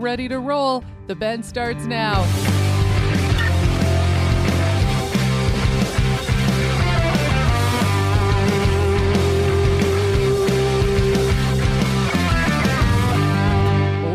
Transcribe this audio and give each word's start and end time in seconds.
ready 0.00 0.28
to 0.28 0.38
roll. 0.38 0.82
The 1.06 1.14
bend 1.14 1.44
starts 1.44 1.84
now. 1.84 2.26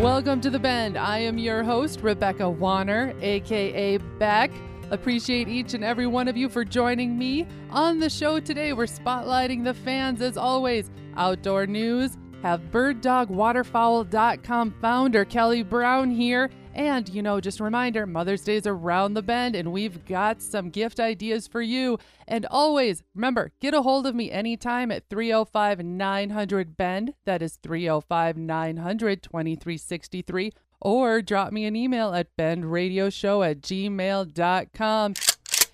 Welcome 0.01 0.41
to 0.41 0.49
The 0.49 0.59
Bend. 0.59 0.97
I 0.97 1.19
am 1.19 1.37
your 1.37 1.63
host, 1.63 2.01
Rebecca 2.01 2.49
Warner, 2.49 3.13
aka 3.21 3.97
Beck. 3.97 4.51
Appreciate 4.91 5.47
each 5.47 5.73
and 5.73 5.83
every 5.83 6.07
one 6.07 6.27
of 6.27 6.37
you 6.37 6.49
for 6.49 6.63
joining 6.63 7.17
me. 7.17 7.45
On 7.69 7.99
the 7.99 8.09
show 8.09 8.39
today, 8.39 8.73
we're 8.73 8.85
spotlighting 8.85 9.63
the 9.63 9.73
fans 9.73 10.21
as 10.21 10.37
always. 10.37 10.89
Outdoor 11.17 11.65
news, 11.67 12.17
have 12.45 12.61
birddogwaterfowl.com 12.71 14.75
founder 14.79 15.25
Kelly 15.25 15.63
Brown 15.63 16.11
here. 16.11 16.51
And, 16.75 17.09
you 17.09 17.23
know, 17.23 17.41
just 17.41 17.59
a 17.59 17.63
reminder 17.63 18.05
Mother's 18.05 18.43
Day 18.43 18.57
is 18.57 18.67
around 18.67 19.15
the 19.15 19.23
bend, 19.23 19.55
and 19.55 19.71
we've 19.71 20.05
got 20.05 20.43
some 20.43 20.69
gift 20.69 20.99
ideas 20.99 21.47
for 21.47 21.63
you. 21.63 21.97
And 22.27 22.45
always, 22.45 23.01
remember, 23.15 23.51
get 23.61 23.73
a 23.73 23.81
hold 23.81 24.05
of 24.05 24.13
me 24.13 24.29
anytime 24.29 24.91
at 24.91 25.09
305 25.09 25.83
900 25.83 26.77
Bend. 26.77 27.15
That 27.25 27.41
is 27.41 27.57
305 27.63 28.37
900 28.37 29.23
2363. 29.23 30.51
Or 30.79 31.23
drop 31.23 31.51
me 31.51 31.65
an 31.65 31.75
email 31.75 32.13
at 32.13 32.37
bendradioshow 32.37 33.49
at 33.49 33.61
gmail.com. 33.61 35.13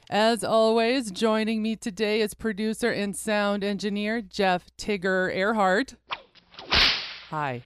As 0.09 0.43
always, 0.45 1.11
joining 1.11 1.61
me 1.61 1.75
today 1.75 2.21
is 2.21 2.33
producer 2.33 2.91
and 2.91 3.13
sound 3.13 3.65
engineer 3.65 4.21
Jeff 4.21 4.69
Tigger 4.77 5.35
Earhart. 5.35 5.95
Hi. 7.31 7.63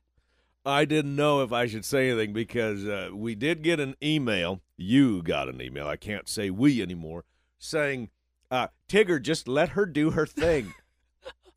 I 0.64 0.86
didn't 0.86 1.16
know 1.16 1.42
if 1.42 1.52
I 1.52 1.66
should 1.66 1.86
say 1.86 2.10
anything 2.12 2.34
because 2.34 2.86
uh, 2.86 3.10
we 3.14 3.34
did 3.34 3.64
get 3.64 3.80
an 3.80 3.96
email. 4.02 4.62
You 4.78 5.24
got 5.24 5.50
an 5.50 5.60
email. 5.60 5.88
I 5.88 5.96
can't 5.96 6.30
say 6.30 6.52
we 6.52 6.82
anymore, 6.84 7.24
saying, 7.58 8.10
uh, 8.52 8.68
Tigger, 8.88 9.20
just 9.20 9.48
let 9.48 9.70
her 9.70 9.88
do 9.88 10.12
her 10.12 10.28
thing. 10.28 10.74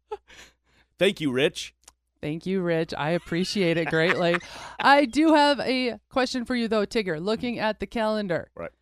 Thank 0.99 1.21
you, 1.21 1.31
Rich. 1.31 1.75
Thank 2.23 2.47
you, 2.47 2.61
Rich. 2.63 2.93
I 2.97 3.11
appreciate 3.11 3.77
it 3.77 3.89
greatly. 3.89 4.37
I 4.81 5.05
do 5.05 5.35
have 5.35 5.61
a 5.61 5.99
question 6.11 6.45
for 6.47 6.57
you, 6.57 6.67
though, 6.67 6.87
Tigger. 6.87 7.21
Looking 7.23 7.59
at 7.59 7.79
the 7.81 7.87
calendar, 7.87 8.51
Right. 8.57 8.73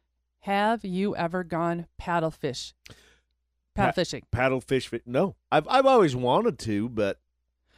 have 0.40 0.84
you 0.84 1.14
ever 1.16 1.42
gone 1.44 1.86
paddle 1.98 2.30
fish? 2.30 2.74
Paddle 3.74 3.90
Pa- 3.92 3.94
fishing. 3.96 4.22
Paddle 4.30 4.60
fish. 4.60 4.86
Fi- 4.88 5.02
no, 5.04 5.34
I've 5.52 5.66
I've 5.68 5.84
always 5.86 6.16
wanted 6.16 6.58
to, 6.60 6.88
but 6.88 7.20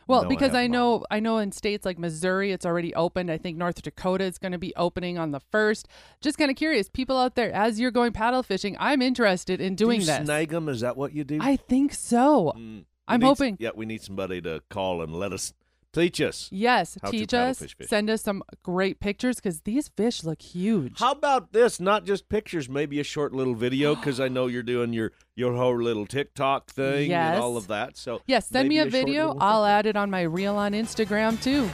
Well, 0.08 0.22
No, 0.22 0.28
because 0.28 0.52
have 0.52 0.56
I, 0.56 0.66
know 0.66 1.04
I 1.10 1.20
know 1.20 1.38
in 1.38 1.52
states 1.52 1.84
like 1.86 1.98
Missouri 1.98 2.50
it's 2.50 2.66
already 2.66 2.94
opened. 2.94 3.30
I 3.30 3.38
think 3.38 3.56
North 3.56 3.80
Dakota 3.82 4.24
is 4.24 4.38
going 4.38 4.52
to 4.52 4.58
be 4.58 4.74
opening 4.74 5.18
on 5.18 5.30
the 5.30 5.40
first. 5.40 5.86
Just 6.20 6.38
kind 6.38 6.50
of 6.50 6.56
curious, 6.56 6.88
people 6.88 7.16
out 7.18 7.34
there, 7.36 7.52
as 7.52 7.78
you're 7.78 7.90
going 7.90 8.12
paddle 8.12 8.42
fishing, 8.42 8.76
I'm 8.80 9.02
interested 9.02 9.60
in 9.60 9.76
doing 9.76 10.00
do 10.00 10.06
you 10.06 10.12
this. 10.12 10.24
snag 10.24 10.48
them. 10.48 10.68
Is 10.68 10.80
that 10.80 10.96
what 10.96 11.12
you 11.12 11.24
do? 11.24 11.38
I 11.40 11.56
think 11.56 11.94
so. 11.94 12.54
Mm, 12.56 12.84
I'm 13.06 13.20
hoping. 13.20 13.56
Yeah, 13.60 13.70
we 13.74 13.86
need 13.86 14.02
somebody 14.02 14.40
to 14.42 14.62
call 14.70 15.02
and 15.02 15.14
let 15.14 15.32
us 15.32 15.52
teach 15.98 16.20
us. 16.20 16.48
Yes, 16.52 16.96
How 17.02 17.10
to 17.10 17.16
teach 17.18 17.30
paddle 17.30 17.50
us, 17.50 17.58
fish 17.58 17.76
fish. 17.76 17.88
send 17.88 18.08
us 18.10 18.22
some 18.22 18.42
great 18.62 19.00
pictures 19.00 19.36
because 19.36 19.60
these 19.62 19.88
fish 19.88 20.24
look 20.24 20.40
huge. 20.40 20.98
How 20.98 21.12
about 21.12 21.52
this? 21.52 21.80
Not 21.80 22.04
just 22.04 22.28
pictures, 22.28 22.68
maybe 22.68 23.00
a 23.00 23.04
short 23.04 23.32
little 23.32 23.54
video 23.54 23.94
because 23.94 24.20
I 24.20 24.28
know 24.28 24.46
you're 24.46 24.62
doing 24.62 24.92
your 24.92 25.12
your 25.36 25.54
whole 25.54 25.80
little 25.80 26.06
TikTok 26.06 26.70
thing 26.70 27.12
and 27.12 27.40
all 27.40 27.56
of 27.56 27.68
that. 27.68 27.96
So 27.96 28.22
Yes, 28.26 28.48
send 28.48 28.68
me 28.68 28.76
maybe 28.76 28.88
a 28.88 28.90
short 28.90 29.06
video. 29.06 29.26
little 29.28 29.42
I'll 29.42 29.64
add 29.64 29.86
it 29.86 29.96
on 29.96 30.10
my 30.10 30.22
reel 30.22 30.56
on 30.56 30.72
Instagram 30.72 31.40
too. 31.42 31.68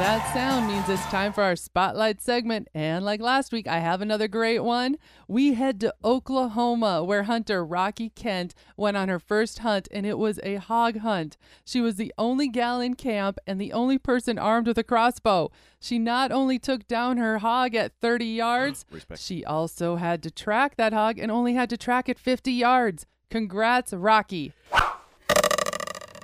That 0.00 0.32
sound 0.32 0.66
means 0.66 0.88
it's 0.88 1.04
time 1.10 1.34
for 1.34 1.42
our 1.44 1.54
spotlight 1.54 2.22
segment. 2.22 2.68
And 2.74 3.04
like 3.04 3.20
last 3.20 3.52
week, 3.52 3.68
I 3.68 3.80
have 3.80 4.00
another 4.00 4.28
great 4.28 4.60
one. 4.60 4.96
We 5.28 5.52
head 5.52 5.78
to 5.80 5.94
Oklahoma, 6.02 7.04
where 7.04 7.24
hunter 7.24 7.62
Rocky 7.62 8.08
Kent 8.08 8.54
went 8.78 8.96
on 8.96 9.10
her 9.10 9.18
first 9.18 9.58
hunt, 9.58 9.88
and 9.92 10.06
it 10.06 10.16
was 10.16 10.40
a 10.42 10.54
hog 10.54 11.00
hunt. 11.00 11.36
She 11.66 11.82
was 11.82 11.96
the 11.96 12.14
only 12.16 12.48
gal 12.48 12.80
in 12.80 12.94
camp 12.94 13.38
and 13.46 13.60
the 13.60 13.74
only 13.74 13.98
person 13.98 14.38
armed 14.38 14.68
with 14.68 14.78
a 14.78 14.82
crossbow. 14.82 15.50
She 15.78 15.98
not 15.98 16.32
only 16.32 16.58
took 16.58 16.88
down 16.88 17.18
her 17.18 17.40
hog 17.40 17.74
at 17.74 17.92
30 18.00 18.24
yards, 18.24 18.86
she 19.16 19.44
also 19.44 19.96
had 19.96 20.22
to 20.22 20.30
track 20.30 20.76
that 20.76 20.94
hog 20.94 21.18
and 21.18 21.30
only 21.30 21.52
had 21.52 21.68
to 21.68 21.76
track 21.76 22.08
it 22.08 22.18
50 22.18 22.50
yards. 22.50 23.04
Congrats, 23.28 23.92
Rocky. 23.92 24.54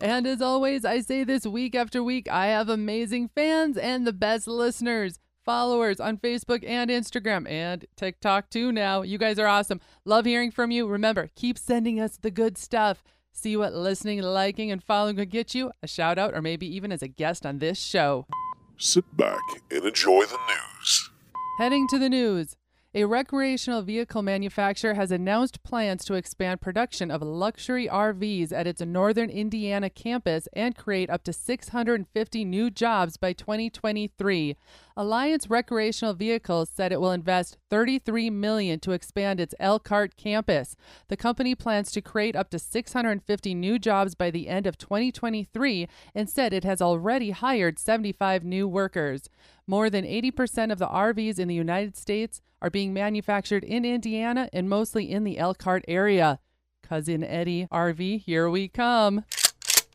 And 0.03 0.27
as 0.27 0.43
always, 0.43 0.85
I 0.85 1.01
say 1.01 1.25
this 1.25 1.47
week 1.47 1.75
after 1.75 2.03
week, 2.03 2.29
I 2.31 2.49
have 2.49 2.69
amazing 2.69 3.31
fans 3.35 3.79
and 3.79 4.07
the 4.07 4.13
best 4.13 4.47
listeners, 4.47 5.19
followers 5.45 6.01
on 6.01 6.19
Facebook 6.19 6.63
and 6.67 6.91
Instagram 6.91 7.49
and 7.49 7.87
TikTok 7.97 8.51
too 8.51 8.73
now. 8.73 9.03
You 9.03 9.17
guys 9.17 9.39
are 9.39 9.47
awesome. 9.47 9.81
Love 10.05 10.27
hearing 10.27 10.51
from 10.51 10.71
you. 10.71 10.87
Remember, 10.87 11.31
keep 11.35 11.57
sending 11.59 11.99
us 11.99 12.19
the 12.19 12.31
good 12.31 12.59
stuff. 12.59 13.03
See 13.33 13.57
what 13.57 13.75
listening, 13.75 14.21
liking, 14.21 14.71
and 14.71 14.83
following 14.83 15.17
could 15.17 15.31
get 15.31 15.55
you 15.55 15.73
a 15.83 15.87
shout 15.87 16.19
out 16.19 16.35
or 16.35 16.43
maybe 16.43 16.67
even 16.75 16.93
as 16.93 17.03
a 17.03 17.09
guest 17.09 17.47
on 17.47 17.59
this 17.59 17.79
show. 17.79 18.27
Sit 18.77 19.05
back 19.17 19.41
and 19.71 19.85
enjoy 19.85 20.25
the 20.25 20.39
news. 20.49 21.11
Heading 21.59 21.89
to 21.89 21.99
the 21.99 22.11
news. 22.11 22.57
A 22.97 23.05
recreational 23.05 23.83
vehicle 23.83 24.23
manufacturer 24.23 24.95
has 24.95 25.11
announced 25.11 25.63
plans 25.63 26.03
to 26.07 26.15
expand 26.15 26.63
production 26.63 27.11
of 27.11 27.21
luxury 27.21 27.87
RVs 27.87 28.53
at 28.53 28.67
its 28.67 28.81
northern 28.81 29.29
Indiana 29.29 29.91
campus 29.91 30.49
and 30.55 30.75
create 30.75 31.11
up 31.11 31.23
to 31.25 31.33
650 31.35 32.45
new 32.47 32.71
jobs 32.71 33.19
by 33.19 33.35
2023. 33.35 34.57
Alliance 34.99 35.51
Recreational 35.51 36.15
Vehicles 36.15 36.71
said 36.71 36.91
it 36.91 37.03
will 37.03 37.13
invest 37.13 37.59
33 37.69 38.31
million 38.31 38.81
to 38.81 38.93
expand 38.93 39.41
its 39.41 39.55
Elkhart 39.61 40.17
campus. 40.17 40.75
The 41.09 41.19
company 41.19 41.55
plans 41.55 41.93
to 41.93 42.01
create 42.01 42.35
up 42.35 42.49
to 42.51 42.59
650 42.59 43.55
new 43.55 43.79
jobs 43.79 44.15
by 44.15 44.31
the 44.31 44.49
end 44.49 44.67
of 44.67 44.79
2023 44.79 45.87
and 46.15 46.31
said 46.31 46.55
it 46.55 46.65
has 46.65 46.81
already 46.81 47.33
hired 47.33 47.79
75 47.79 48.43
new 48.43 48.67
workers. 48.67 49.29
More 49.67 49.91
than 49.91 50.07
80% 50.07 50.73
of 50.73 50.79
the 50.79 50.89
RVs 50.89 51.39
in 51.39 51.49
the 51.49 51.55
United 51.55 51.95
States 51.95 52.41
are 52.63 52.71
being 52.71 52.95
manufactured 52.95 53.65
in 53.65 53.85
Indiana 53.85 54.49
and 54.51 54.67
mostly 54.67 55.11
in 55.11 55.25
the 55.25 55.37
Elkhart 55.37 55.85
area. 55.87 56.39
Cousin 56.83 57.23
Eddie 57.23 57.67
RV, 57.71 58.23
here 58.23 58.49
we 58.49 58.69
come. 58.69 59.25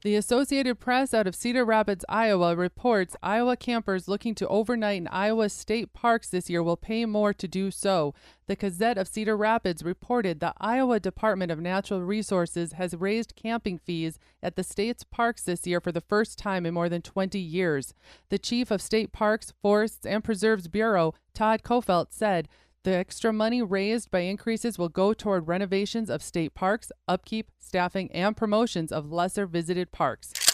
The 0.04 0.16
Associated 0.16 0.80
Press 0.80 1.14
out 1.14 1.28
of 1.28 1.36
Cedar 1.36 1.64
Rapids, 1.64 2.04
Iowa 2.10 2.56
reports 2.56 3.16
Iowa 3.22 3.56
campers 3.56 4.08
looking 4.08 4.34
to 4.34 4.48
overnight 4.48 4.98
in 4.98 5.08
Iowa 5.08 5.48
state 5.48 5.94
parks 5.94 6.28
this 6.28 6.50
year 6.50 6.64
will 6.64 6.76
pay 6.76 7.06
more 7.06 7.34
to 7.34 7.48
do 7.48 7.70
so. 7.70 8.16
The 8.48 8.56
Gazette 8.56 8.98
of 8.98 9.08
Cedar 9.08 9.38
Rapids 9.38 9.84
reported 9.84 10.40
the 10.40 10.56
Iowa 10.58 11.00
Department 11.00 11.52
of 11.52 11.60
Natural 11.60 12.02
Resources 12.02 12.72
has 12.72 12.96
raised 12.96 13.36
camping 13.36 13.78
fees 13.78 14.18
at 14.42 14.56
the 14.56 14.64
state's 14.64 15.04
parks 15.04 15.44
this 15.44 15.68
year 15.68 15.80
for 15.80 15.92
the 15.92 16.02
first 16.02 16.40
time 16.40 16.66
in 16.66 16.74
more 16.74 16.90
than 16.90 17.04
20 17.04 17.38
years. 17.38 17.94
The 18.30 18.40
chief 18.40 18.72
of 18.72 18.82
State 18.82 19.12
Parks, 19.12 19.54
Forests, 19.62 20.08
and 20.08 20.24
Preserves 20.24 20.68
Bureau, 20.68 21.14
Todd 21.36 21.62
Coffelt, 21.62 22.12
said 22.12 22.50
the 22.84 22.96
extra 22.96 23.32
money 23.32 23.62
raised 23.62 24.10
by 24.10 24.22
increases 24.22 24.78
will 24.80 24.90
go 24.90 25.14
toward 25.14 25.48
renovations 25.48 26.10
of 26.10 26.24
state 26.24 26.56
parks, 26.56 26.92
upkeep, 27.08 27.52
staffing, 27.60 28.12
and 28.12 28.36
promotions 28.36 28.92
of 28.92 29.12
lesser 29.12 29.46
visited 29.46 29.92
parks. 29.92 30.51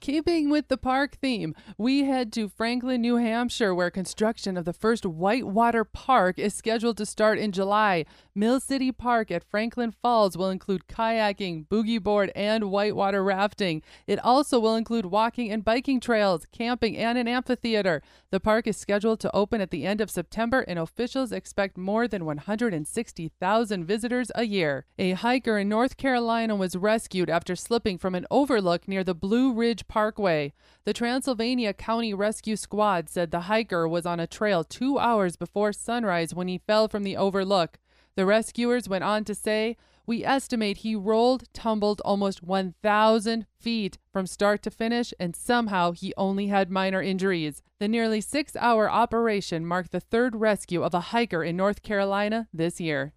Keeping 0.00 0.48
with 0.48 0.68
the 0.68 0.76
park 0.76 1.16
theme, 1.20 1.54
we 1.76 2.04
head 2.04 2.32
to 2.34 2.48
Franklin, 2.48 3.00
New 3.00 3.16
Hampshire, 3.16 3.74
where 3.74 3.90
construction 3.90 4.56
of 4.56 4.64
the 4.64 4.72
first 4.72 5.04
whitewater 5.04 5.84
park 5.84 6.38
is 6.38 6.54
scheduled 6.54 6.96
to 6.98 7.06
start 7.06 7.38
in 7.38 7.52
July. 7.52 8.04
Mill 8.34 8.60
City 8.60 8.92
Park 8.92 9.30
at 9.32 9.42
Franklin 9.42 9.90
Falls 9.90 10.36
will 10.36 10.50
include 10.50 10.86
kayaking, 10.86 11.66
boogie 11.66 12.00
board, 12.00 12.30
and 12.36 12.70
whitewater 12.70 13.24
rafting. 13.24 13.82
It 14.06 14.24
also 14.24 14.60
will 14.60 14.76
include 14.76 15.06
walking 15.06 15.50
and 15.50 15.64
biking 15.64 15.98
trails, 15.98 16.46
camping, 16.52 16.96
and 16.96 17.18
an 17.18 17.26
amphitheater. 17.26 18.00
The 18.30 18.40
park 18.40 18.68
is 18.68 18.76
scheduled 18.76 19.18
to 19.20 19.34
open 19.34 19.60
at 19.60 19.72
the 19.72 19.84
end 19.84 20.00
of 20.00 20.10
September, 20.10 20.60
and 20.60 20.78
officials 20.78 21.32
expect 21.32 21.76
more 21.76 22.06
than 22.06 22.24
160,000 22.24 23.84
visitors 23.84 24.30
a 24.36 24.44
year. 24.44 24.86
A 24.98 25.12
hiker 25.12 25.58
in 25.58 25.68
North 25.68 25.96
Carolina 25.96 26.54
was 26.54 26.76
rescued 26.76 27.28
after 27.28 27.56
slipping 27.56 27.98
from 27.98 28.14
an 28.14 28.26
overlook 28.30 28.86
near 28.86 29.02
the 29.02 29.14
Blue 29.14 29.52
Ridge 29.52 29.87
Parkway. 29.88 30.52
The 30.84 30.92
Transylvania 30.92 31.72
County 31.72 32.14
Rescue 32.14 32.56
Squad 32.56 33.08
said 33.08 33.30
the 33.30 33.42
hiker 33.42 33.88
was 33.88 34.06
on 34.06 34.20
a 34.20 34.26
trail 34.26 34.62
two 34.62 34.98
hours 34.98 35.36
before 35.36 35.72
sunrise 35.72 36.34
when 36.34 36.48
he 36.48 36.58
fell 36.58 36.88
from 36.88 37.02
the 37.02 37.16
overlook. 37.16 37.78
The 38.18 38.26
rescuers 38.26 38.88
went 38.88 39.04
on 39.04 39.24
to 39.24 39.34
say, 39.34 39.76
We 40.04 40.24
estimate 40.24 40.78
he 40.78 40.96
rolled, 40.96 41.44
tumbled 41.52 42.00
almost 42.04 42.42
1,000 42.42 43.46
feet 43.60 43.98
from 44.12 44.26
start 44.26 44.62
to 44.64 44.70
finish, 44.70 45.14
and 45.20 45.36
somehow 45.36 45.92
he 45.92 46.12
only 46.16 46.48
had 46.48 46.70
minor 46.70 47.00
injuries. 47.00 47.62
The 47.78 47.86
nearly 47.86 48.20
six 48.20 48.56
hour 48.56 48.90
operation 48.90 49.64
marked 49.64 49.92
the 49.92 50.00
third 50.00 50.34
rescue 50.34 50.82
of 50.82 50.94
a 50.94 51.12
hiker 51.14 51.44
in 51.44 51.56
North 51.56 51.82
Carolina 51.82 52.48
this 52.52 52.80
year. 52.80 53.12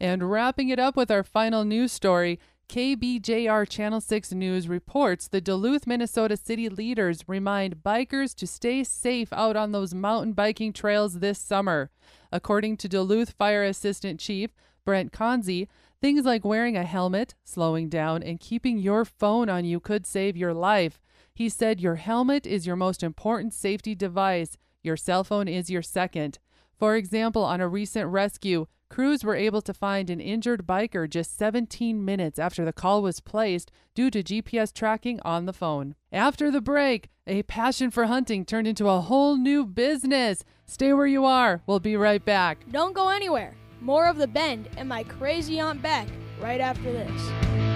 And 0.00 0.28
wrapping 0.28 0.68
it 0.68 0.80
up 0.80 0.96
with 0.96 1.12
our 1.12 1.22
final 1.22 1.64
news 1.64 1.92
story 1.92 2.40
KBJR 2.68 3.68
Channel 3.68 4.00
6 4.00 4.32
News 4.32 4.68
reports 4.68 5.28
the 5.28 5.40
Duluth, 5.40 5.86
Minnesota 5.86 6.36
city 6.36 6.68
leaders 6.68 7.20
remind 7.28 7.82
bikers 7.84 8.34
to 8.36 8.46
stay 8.46 8.82
safe 8.82 9.32
out 9.32 9.54
on 9.54 9.70
those 9.70 9.94
mountain 9.94 10.32
biking 10.32 10.72
trails 10.72 11.20
this 11.20 11.38
summer. 11.38 11.90
According 12.32 12.78
to 12.78 12.88
Duluth 12.88 13.32
Fire 13.32 13.62
Assistant 13.62 14.18
Chief 14.18 14.50
Brent 14.84 15.12
Conzi, 15.12 15.68
things 16.00 16.24
like 16.24 16.44
wearing 16.44 16.76
a 16.76 16.84
helmet, 16.84 17.34
slowing 17.44 17.88
down, 17.88 18.22
and 18.22 18.40
keeping 18.40 18.78
your 18.78 19.04
phone 19.04 19.48
on 19.48 19.64
you 19.64 19.78
could 19.78 20.06
save 20.06 20.36
your 20.36 20.54
life. 20.54 21.00
He 21.34 21.48
said 21.48 21.80
your 21.80 21.96
helmet 21.96 22.46
is 22.46 22.66
your 22.66 22.76
most 22.76 23.02
important 23.02 23.52
safety 23.52 23.94
device, 23.94 24.56
your 24.82 24.96
cell 24.96 25.22
phone 25.22 25.48
is 25.48 25.70
your 25.70 25.82
second. 25.82 26.38
For 26.78 26.96
example, 26.96 27.44
on 27.44 27.60
a 27.60 27.68
recent 27.68 28.10
rescue, 28.10 28.66
crews 28.88 29.24
were 29.24 29.34
able 29.34 29.62
to 29.62 29.74
find 29.74 30.10
an 30.10 30.20
injured 30.20 30.66
biker 30.66 31.08
just 31.08 31.36
17 31.36 32.04
minutes 32.04 32.38
after 32.38 32.64
the 32.64 32.72
call 32.72 33.02
was 33.02 33.20
placed 33.20 33.70
due 33.94 34.10
to 34.10 34.22
GPS 34.22 34.72
tracking 34.72 35.20
on 35.24 35.46
the 35.46 35.52
phone. 35.52 35.94
After 36.12 36.50
the 36.50 36.60
break, 36.60 37.08
a 37.26 37.42
passion 37.44 37.90
for 37.90 38.06
hunting 38.06 38.44
turned 38.44 38.66
into 38.66 38.88
a 38.88 39.00
whole 39.00 39.36
new 39.36 39.64
business. 39.64 40.44
Stay 40.66 40.92
where 40.92 41.06
you 41.06 41.24
are. 41.24 41.62
We'll 41.66 41.80
be 41.80 41.96
right 41.96 42.24
back. 42.24 42.58
Don't 42.70 42.94
go 42.94 43.08
anywhere. 43.08 43.54
More 43.80 44.06
of 44.06 44.16
The 44.16 44.28
Bend 44.28 44.68
and 44.76 44.88
my 44.88 45.02
crazy 45.02 45.60
Aunt 45.60 45.82
Beck 45.82 46.08
right 46.40 46.60
after 46.60 46.92
this. 46.92 47.73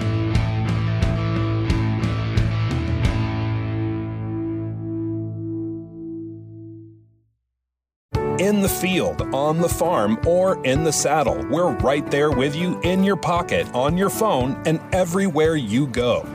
In 8.39 8.61
the 8.61 8.69
field, 8.69 9.21
on 9.33 9.59
the 9.59 9.69
farm, 9.69 10.17
or 10.25 10.63
in 10.65 10.83
the 10.83 10.93
saddle. 10.93 11.45
We're 11.49 11.71
right 11.77 12.09
there 12.09 12.31
with 12.31 12.55
you 12.55 12.79
in 12.81 13.03
your 13.03 13.17
pocket, 13.17 13.71
on 13.73 13.97
your 13.97 14.09
phone, 14.09 14.61
and 14.65 14.79
everywhere 14.93 15.55
you 15.55 15.87
go. 15.87 16.25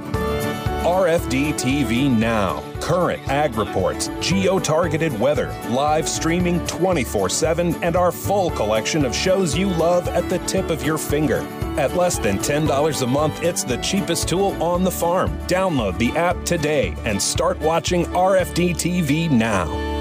RFD 0.84 1.54
TV 1.54 2.14
Now. 2.14 2.62
Current 2.78 3.26
ag 3.26 3.56
reports, 3.56 4.10
geo 4.20 4.58
targeted 4.58 5.18
weather, 5.18 5.48
live 5.70 6.06
streaming 6.06 6.64
24 6.66 7.30
7, 7.30 7.82
and 7.82 7.96
our 7.96 8.12
full 8.12 8.50
collection 8.50 9.06
of 9.06 9.16
shows 9.16 9.56
you 9.56 9.68
love 9.70 10.06
at 10.08 10.28
the 10.28 10.38
tip 10.40 10.68
of 10.68 10.84
your 10.84 10.98
finger. 10.98 11.38
At 11.78 11.96
less 11.96 12.18
than 12.18 12.38
$10 12.38 13.02
a 13.02 13.06
month, 13.06 13.42
it's 13.42 13.64
the 13.64 13.78
cheapest 13.78 14.28
tool 14.28 14.62
on 14.62 14.84
the 14.84 14.90
farm. 14.90 15.30
Download 15.46 15.96
the 15.96 16.10
app 16.18 16.44
today 16.44 16.94
and 17.06 17.20
start 17.20 17.58
watching 17.60 18.04
RFD 18.06 18.74
TV 18.74 19.30
now. 19.30 19.93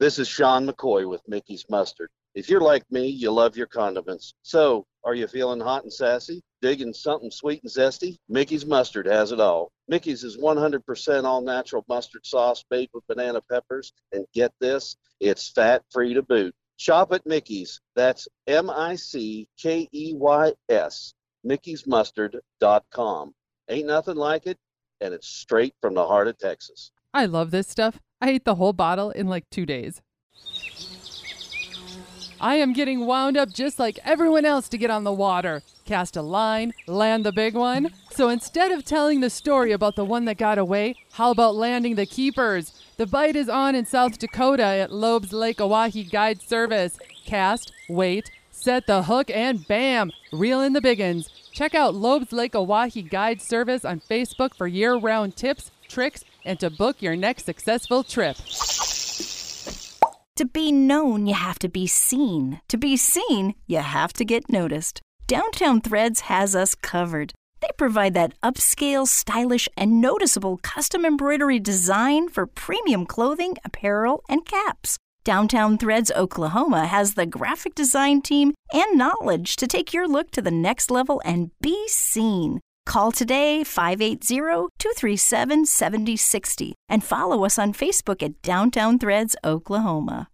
This 0.00 0.20
is 0.20 0.28
Sean 0.28 0.64
McCoy 0.64 1.08
with 1.08 1.26
Mickey's 1.26 1.64
Mustard. 1.68 2.10
If 2.36 2.48
you're 2.48 2.60
like 2.60 2.84
me, 2.88 3.08
you 3.08 3.32
love 3.32 3.56
your 3.56 3.66
condiments. 3.66 4.32
So, 4.42 4.86
are 5.02 5.16
you 5.16 5.26
feeling 5.26 5.58
hot 5.58 5.82
and 5.82 5.92
sassy? 5.92 6.40
Digging 6.62 6.92
something 6.94 7.32
sweet 7.32 7.64
and 7.64 7.72
zesty? 7.72 8.16
Mickey's 8.28 8.64
Mustard 8.64 9.06
has 9.06 9.32
it 9.32 9.40
all. 9.40 9.72
Mickey's 9.88 10.22
is 10.22 10.36
100% 10.36 11.24
all 11.24 11.40
natural 11.40 11.84
mustard 11.88 12.24
sauce 12.24 12.64
made 12.70 12.88
with 12.94 13.08
banana 13.08 13.40
peppers. 13.50 13.92
And 14.12 14.24
get 14.32 14.52
this, 14.60 14.94
it's 15.18 15.50
fat 15.50 15.82
free 15.90 16.14
to 16.14 16.22
boot. 16.22 16.54
Shop 16.76 17.12
at 17.12 17.26
Mickey's. 17.26 17.80
That's 17.96 18.28
M 18.46 18.70
I 18.70 18.94
C 18.94 19.48
K 19.60 19.88
E 19.90 20.14
Y 20.14 20.52
S, 20.68 21.12
Mickey'sMustard.com. 21.44 23.34
Ain't 23.68 23.86
nothing 23.88 24.16
like 24.16 24.46
it, 24.46 24.58
and 25.00 25.12
it's 25.12 25.26
straight 25.26 25.74
from 25.80 25.94
the 25.94 26.06
heart 26.06 26.28
of 26.28 26.38
Texas. 26.38 26.92
I 27.12 27.26
love 27.26 27.50
this 27.50 27.66
stuff. 27.66 27.98
I 28.20 28.30
ate 28.30 28.44
the 28.44 28.56
whole 28.56 28.72
bottle 28.72 29.10
in 29.10 29.28
like 29.28 29.48
two 29.50 29.64
days. 29.64 30.02
I 32.40 32.56
am 32.56 32.72
getting 32.72 33.06
wound 33.06 33.36
up 33.36 33.52
just 33.52 33.78
like 33.78 33.98
everyone 34.04 34.44
else 34.44 34.68
to 34.68 34.78
get 34.78 34.90
on 34.90 35.04
the 35.04 35.12
water. 35.12 35.62
Cast 35.84 36.16
a 36.16 36.22
line, 36.22 36.72
land 36.86 37.24
the 37.24 37.32
big 37.32 37.54
one. 37.54 37.92
So 38.10 38.28
instead 38.28 38.70
of 38.70 38.84
telling 38.84 39.20
the 39.20 39.30
story 39.30 39.72
about 39.72 39.96
the 39.96 40.04
one 40.04 40.24
that 40.26 40.38
got 40.38 40.58
away, 40.58 40.96
how 41.12 41.30
about 41.30 41.56
landing 41.56 41.96
the 41.96 42.06
keepers? 42.06 42.72
The 42.96 43.06
bite 43.06 43.36
is 43.36 43.48
on 43.48 43.74
in 43.74 43.86
South 43.86 44.18
Dakota 44.18 44.64
at 44.64 44.92
Loeb's 44.92 45.32
Lake 45.32 45.58
Oahe 45.58 46.10
Guide 46.10 46.40
Service. 46.40 46.98
Cast, 47.24 47.72
wait, 47.88 48.30
set 48.50 48.86
the 48.86 49.04
hook, 49.04 49.30
and 49.30 49.66
bam, 49.66 50.10
reel 50.32 50.60
in 50.60 50.72
the 50.72 50.80
biggins. 50.80 51.30
Check 51.52 51.74
out 51.74 51.94
Loeb's 51.94 52.32
Lake 52.32 52.52
Oahe 52.52 53.08
Guide 53.08 53.40
Service 53.40 53.84
on 53.84 54.00
Facebook 54.00 54.54
for 54.54 54.66
year 54.66 54.96
round 54.96 55.36
tips, 55.36 55.70
tricks, 55.88 56.24
and 56.48 56.58
to 56.58 56.70
book 56.70 57.02
your 57.02 57.14
next 57.14 57.44
successful 57.44 58.02
trip. 58.02 58.36
To 60.36 60.44
be 60.44 60.72
known, 60.72 61.26
you 61.26 61.34
have 61.34 61.58
to 61.58 61.68
be 61.68 61.86
seen. 61.86 62.60
To 62.68 62.76
be 62.78 62.96
seen, 62.96 63.54
you 63.66 63.78
have 63.78 64.12
to 64.14 64.24
get 64.24 64.50
noticed. 64.50 65.02
Downtown 65.26 65.80
Threads 65.80 66.20
has 66.22 66.56
us 66.56 66.74
covered. 66.74 67.34
They 67.60 67.68
provide 67.76 68.14
that 68.14 68.40
upscale, 68.40 69.06
stylish, 69.06 69.68
and 69.76 70.00
noticeable 70.00 70.58
custom 70.62 71.04
embroidery 71.04 71.58
design 71.58 72.28
for 72.28 72.46
premium 72.46 73.04
clothing, 73.04 73.56
apparel, 73.64 74.22
and 74.28 74.46
caps. 74.46 74.96
Downtown 75.24 75.76
Threads 75.76 76.10
Oklahoma 76.16 76.86
has 76.86 77.14
the 77.14 77.26
graphic 77.26 77.74
design 77.74 78.22
team 78.22 78.54
and 78.72 78.96
knowledge 78.96 79.56
to 79.56 79.66
take 79.66 79.92
your 79.92 80.08
look 80.08 80.30
to 80.30 80.40
the 80.40 80.50
next 80.50 80.90
level 80.90 81.20
and 81.24 81.50
be 81.60 81.86
seen. 81.88 82.60
Call 82.88 83.12
today 83.12 83.64
580 83.64 84.24
237 84.78 85.66
7060 85.66 86.74
and 86.88 87.04
follow 87.04 87.44
us 87.44 87.58
on 87.58 87.74
Facebook 87.74 88.22
at 88.22 88.40
Downtown 88.40 88.98
Threads 88.98 89.36
Oklahoma. 89.44 90.30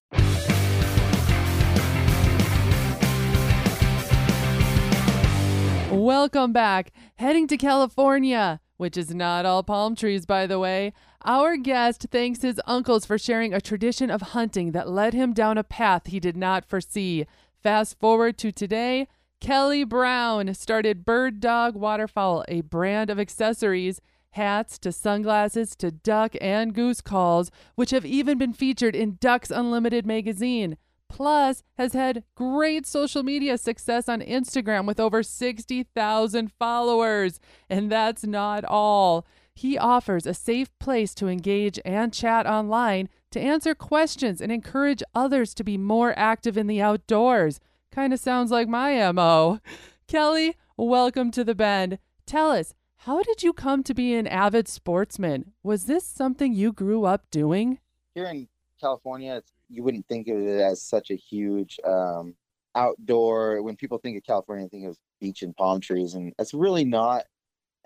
Welcome 5.90 6.52
back. 6.52 6.92
Heading 7.16 7.48
to 7.48 7.56
California, 7.56 8.60
which 8.76 8.96
is 8.96 9.12
not 9.12 9.44
all 9.44 9.64
palm 9.64 9.96
trees, 9.96 10.24
by 10.24 10.46
the 10.46 10.60
way. 10.60 10.92
Our 11.24 11.56
guest 11.56 12.06
thanks 12.12 12.42
his 12.42 12.60
uncles 12.68 13.04
for 13.04 13.18
sharing 13.18 13.52
a 13.52 13.60
tradition 13.60 14.12
of 14.12 14.22
hunting 14.22 14.70
that 14.70 14.88
led 14.88 15.12
him 15.12 15.32
down 15.32 15.58
a 15.58 15.64
path 15.64 16.06
he 16.06 16.20
did 16.20 16.36
not 16.36 16.64
foresee. 16.64 17.26
Fast 17.64 17.98
forward 17.98 18.38
to 18.38 18.52
today. 18.52 19.08
Kelly 19.44 19.84
Brown 19.84 20.54
started 20.54 21.04
Bird 21.04 21.38
Dog 21.38 21.74
Waterfowl, 21.74 22.46
a 22.48 22.62
brand 22.62 23.10
of 23.10 23.20
accessories, 23.20 24.00
hats 24.30 24.78
to 24.78 24.90
sunglasses 24.90 25.76
to 25.76 25.90
duck 25.90 26.32
and 26.40 26.72
goose 26.72 27.02
calls, 27.02 27.50
which 27.74 27.90
have 27.90 28.06
even 28.06 28.38
been 28.38 28.54
featured 28.54 28.96
in 28.96 29.18
Ducks 29.20 29.50
Unlimited 29.50 30.06
magazine. 30.06 30.78
Plus, 31.10 31.62
has 31.76 31.92
had 31.92 32.24
great 32.34 32.86
social 32.86 33.22
media 33.22 33.58
success 33.58 34.08
on 34.08 34.22
Instagram 34.22 34.86
with 34.86 34.98
over 34.98 35.22
60,000 35.22 36.52
followers. 36.58 37.38
And 37.68 37.92
that's 37.92 38.24
not 38.24 38.64
all. 38.64 39.26
He 39.54 39.76
offers 39.76 40.24
a 40.24 40.32
safe 40.32 40.70
place 40.78 41.14
to 41.16 41.28
engage 41.28 41.78
and 41.84 42.14
chat 42.14 42.46
online 42.46 43.10
to 43.32 43.40
answer 43.40 43.74
questions 43.74 44.40
and 44.40 44.50
encourage 44.50 45.02
others 45.14 45.52
to 45.52 45.62
be 45.62 45.76
more 45.76 46.18
active 46.18 46.56
in 46.56 46.66
the 46.66 46.80
outdoors. 46.80 47.60
Kind 47.94 48.12
of 48.12 48.18
sounds 48.18 48.50
like 48.50 48.66
my 48.66 49.12
MO. 49.12 49.60
Kelly, 50.08 50.56
welcome 50.76 51.30
to 51.30 51.44
the 51.44 51.54
Bend. 51.54 52.00
Tell 52.26 52.50
us, 52.50 52.74
how 52.96 53.22
did 53.22 53.44
you 53.44 53.52
come 53.52 53.84
to 53.84 53.94
be 53.94 54.14
an 54.14 54.26
avid 54.26 54.66
sportsman? 54.66 55.52
Was 55.62 55.84
this 55.84 56.04
something 56.04 56.52
you 56.52 56.72
grew 56.72 57.04
up 57.04 57.30
doing? 57.30 57.78
Here 58.16 58.26
in 58.26 58.48
California, 58.80 59.44
you 59.68 59.84
wouldn't 59.84 60.08
think 60.08 60.26
of 60.26 60.38
it 60.38 60.60
as 60.60 60.82
such 60.82 61.12
a 61.12 61.14
huge 61.14 61.78
um, 61.84 62.34
outdoor. 62.74 63.62
When 63.62 63.76
people 63.76 63.98
think 63.98 64.16
of 64.16 64.24
California, 64.24 64.64
they 64.64 64.76
think 64.76 64.90
of 64.90 64.98
beach 65.20 65.42
and 65.42 65.54
palm 65.54 65.80
trees, 65.80 66.14
and 66.14 66.32
that's 66.36 66.52
really 66.52 66.84
not 66.84 67.26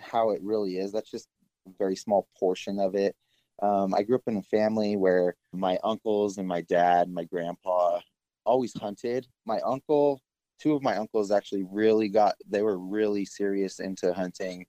how 0.01 0.31
it 0.31 0.41
really 0.43 0.79
is. 0.79 0.91
That's 0.91 1.11
just 1.11 1.29
a 1.67 1.71
very 1.77 1.97
small 1.97 2.27
portion 2.41 2.81
of 2.81 2.95
it. 2.95 3.15
Um, 3.61 3.93
I 3.93 4.05
grew 4.05 4.17
up 4.17 4.23
in 4.27 4.39
a 4.39 4.43
family 4.43 4.97
where 4.97 5.35
my 5.53 5.79
uncles 5.85 6.39
and 6.39 6.49
my 6.49 6.63
dad, 6.63 7.11
my 7.11 7.25
grandpa, 7.25 8.01
always 8.49 8.73
hunted. 8.73 9.27
My 9.45 9.61
uncle, 9.61 10.21
two 10.59 10.75
of 10.75 10.83
my 10.83 10.97
uncles 10.97 11.31
actually 11.31 11.65
really 11.71 12.09
got, 12.09 12.35
they 12.49 12.63
were 12.63 12.79
really 12.79 13.25
serious 13.25 13.79
into 13.79 14.13
hunting 14.15 14.67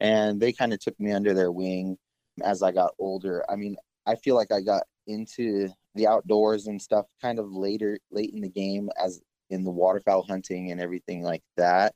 and 0.00 0.40
they 0.40 0.52
kind 0.52 0.72
of 0.72 0.80
took 0.80 0.98
me 1.00 1.12
under 1.12 1.32
their 1.32 1.50
wing 1.50 1.96
as 2.42 2.62
I 2.62 2.72
got 2.72 2.92
older. 2.98 3.44
I 3.50 3.56
mean, 3.56 3.76
I 4.06 4.16
feel 4.16 4.34
like 4.34 4.52
I 4.52 4.60
got 4.60 4.82
into 5.06 5.68
the 5.94 6.06
outdoors 6.06 6.66
and 6.66 6.80
stuff 6.80 7.06
kind 7.20 7.38
of 7.38 7.50
later, 7.50 7.98
late 8.10 8.32
in 8.34 8.40
the 8.40 8.48
game 8.48 8.90
as 9.02 9.20
in 9.50 9.64
the 9.64 9.70
waterfowl 9.70 10.22
hunting 10.22 10.70
and 10.70 10.80
everything 10.80 11.22
like 11.22 11.42
that. 11.56 11.94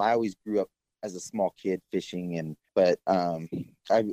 I 0.00 0.12
always 0.12 0.36
grew 0.46 0.60
up 0.60 0.68
as 1.02 1.14
a 1.14 1.20
small 1.20 1.54
kid 1.60 1.80
fishing 1.92 2.38
and, 2.38 2.56
but 2.74 2.98
um, 3.06 3.48
I 3.90 4.04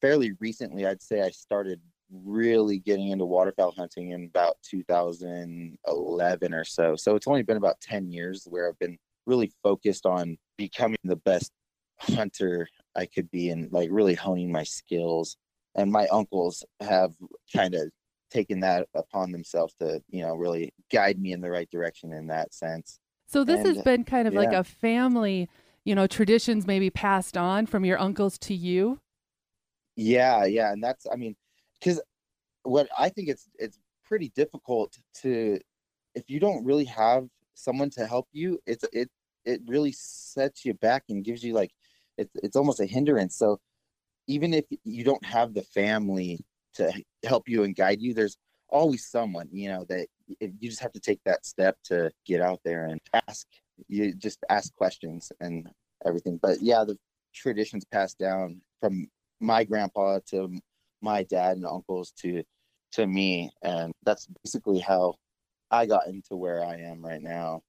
fairly 0.00 0.32
recently, 0.40 0.86
I'd 0.86 1.02
say 1.02 1.22
I 1.22 1.30
started 1.30 1.80
really 2.10 2.78
getting 2.78 3.08
into 3.08 3.24
waterfowl 3.24 3.72
hunting 3.72 4.10
in 4.12 4.24
about 4.24 4.56
2011 4.62 6.54
or 6.54 6.64
so. 6.64 6.96
So 6.96 7.16
it's 7.16 7.26
only 7.26 7.42
been 7.42 7.56
about 7.56 7.80
10 7.80 8.10
years 8.10 8.46
where 8.48 8.68
I've 8.68 8.78
been 8.78 8.98
really 9.26 9.52
focused 9.62 10.06
on 10.06 10.38
becoming 10.56 10.98
the 11.04 11.16
best 11.16 11.52
hunter 12.00 12.68
I 12.96 13.06
could 13.06 13.30
be 13.30 13.50
and 13.50 13.70
like 13.72 13.90
really 13.92 14.14
honing 14.14 14.50
my 14.52 14.64
skills. 14.64 15.36
And 15.74 15.92
my 15.92 16.06
uncles 16.08 16.64
have 16.80 17.12
kind 17.54 17.74
of 17.74 17.90
taken 18.30 18.60
that 18.60 18.88
upon 18.94 19.32
themselves 19.32 19.74
to, 19.80 20.02
you 20.08 20.22
know, 20.22 20.34
really 20.34 20.72
guide 20.90 21.18
me 21.18 21.32
in 21.32 21.40
the 21.40 21.50
right 21.50 21.70
direction 21.70 22.12
in 22.12 22.26
that 22.28 22.54
sense. 22.54 22.98
So 23.26 23.44
this 23.44 23.64
And, 23.64 23.76
has 23.76 23.82
been 23.82 24.04
kind 24.04 24.26
of 24.26 24.34
like 24.34 24.52
a 24.52 24.64
family 24.64 25.48
you 25.84 25.94
know, 25.94 26.06
traditions 26.06 26.66
maybe 26.66 26.90
passed 26.90 27.34
on 27.34 27.64
from 27.64 27.82
your 27.82 27.98
uncles 27.98 28.36
to 28.38 28.52
you? 28.54 29.00
Yeah, 29.96 30.44
yeah, 30.44 30.72
and 30.72 30.82
that's 30.82 31.06
I 31.10 31.16
mean, 31.16 31.34
because 31.80 32.00
what 32.62 32.88
I 32.98 33.08
think 33.08 33.28
it's 33.28 33.48
it's 33.58 33.78
pretty 34.04 34.30
difficult 34.34 34.96
to 35.22 35.58
if 36.14 36.24
you 36.28 36.40
don't 36.40 36.64
really 36.64 36.84
have 36.86 37.28
someone 37.54 37.90
to 37.90 38.06
help 38.06 38.28
you, 38.32 38.58
it's 38.66 38.84
it 38.92 39.10
it 39.44 39.60
really 39.66 39.92
sets 39.92 40.64
you 40.64 40.74
back 40.74 41.04
and 41.08 41.24
gives 41.24 41.42
you 41.42 41.54
like 41.54 41.70
it's 42.16 42.34
it's 42.42 42.56
almost 42.56 42.80
a 42.80 42.86
hindrance. 42.86 43.36
So 43.36 43.58
even 44.26 44.54
if 44.54 44.64
you 44.84 45.04
don't 45.04 45.24
have 45.24 45.54
the 45.54 45.62
family 45.62 46.40
to 46.74 46.92
help 47.24 47.48
you 47.48 47.64
and 47.64 47.74
guide 47.74 48.00
you, 48.00 48.14
there's 48.14 48.36
always 48.70 49.06
someone 49.06 49.48
you 49.50 49.68
know 49.68 49.84
that 49.88 50.06
you 50.38 50.68
just 50.68 50.80
have 50.80 50.92
to 50.92 51.00
take 51.00 51.20
that 51.24 51.44
step 51.46 51.76
to 51.84 52.10
get 52.26 52.40
out 52.40 52.60
there 52.64 52.84
and 52.86 53.00
ask 53.26 53.46
you 53.88 54.14
just 54.14 54.38
ask 54.50 54.74
questions 54.74 55.32
and 55.40 55.68
everything 56.06 56.38
but 56.42 56.60
yeah 56.60 56.84
the 56.84 56.96
traditions 57.34 57.84
passed 57.90 58.18
down 58.18 58.60
from 58.80 59.06
my 59.40 59.64
grandpa 59.64 60.18
to 60.26 60.50
my 61.02 61.22
dad 61.24 61.56
and 61.56 61.66
uncles 61.66 62.12
to 62.18 62.42
to 62.92 63.06
me 63.06 63.50
and 63.62 63.92
that's 64.04 64.26
basically 64.42 64.78
how 64.78 65.14
i 65.70 65.86
got 65.86 66.06
into 66.06 66.36
where 66.36 66.64
i 66.64 66.76
am 66.76 67.04
right 67.04 67.22
now 67.22 67.60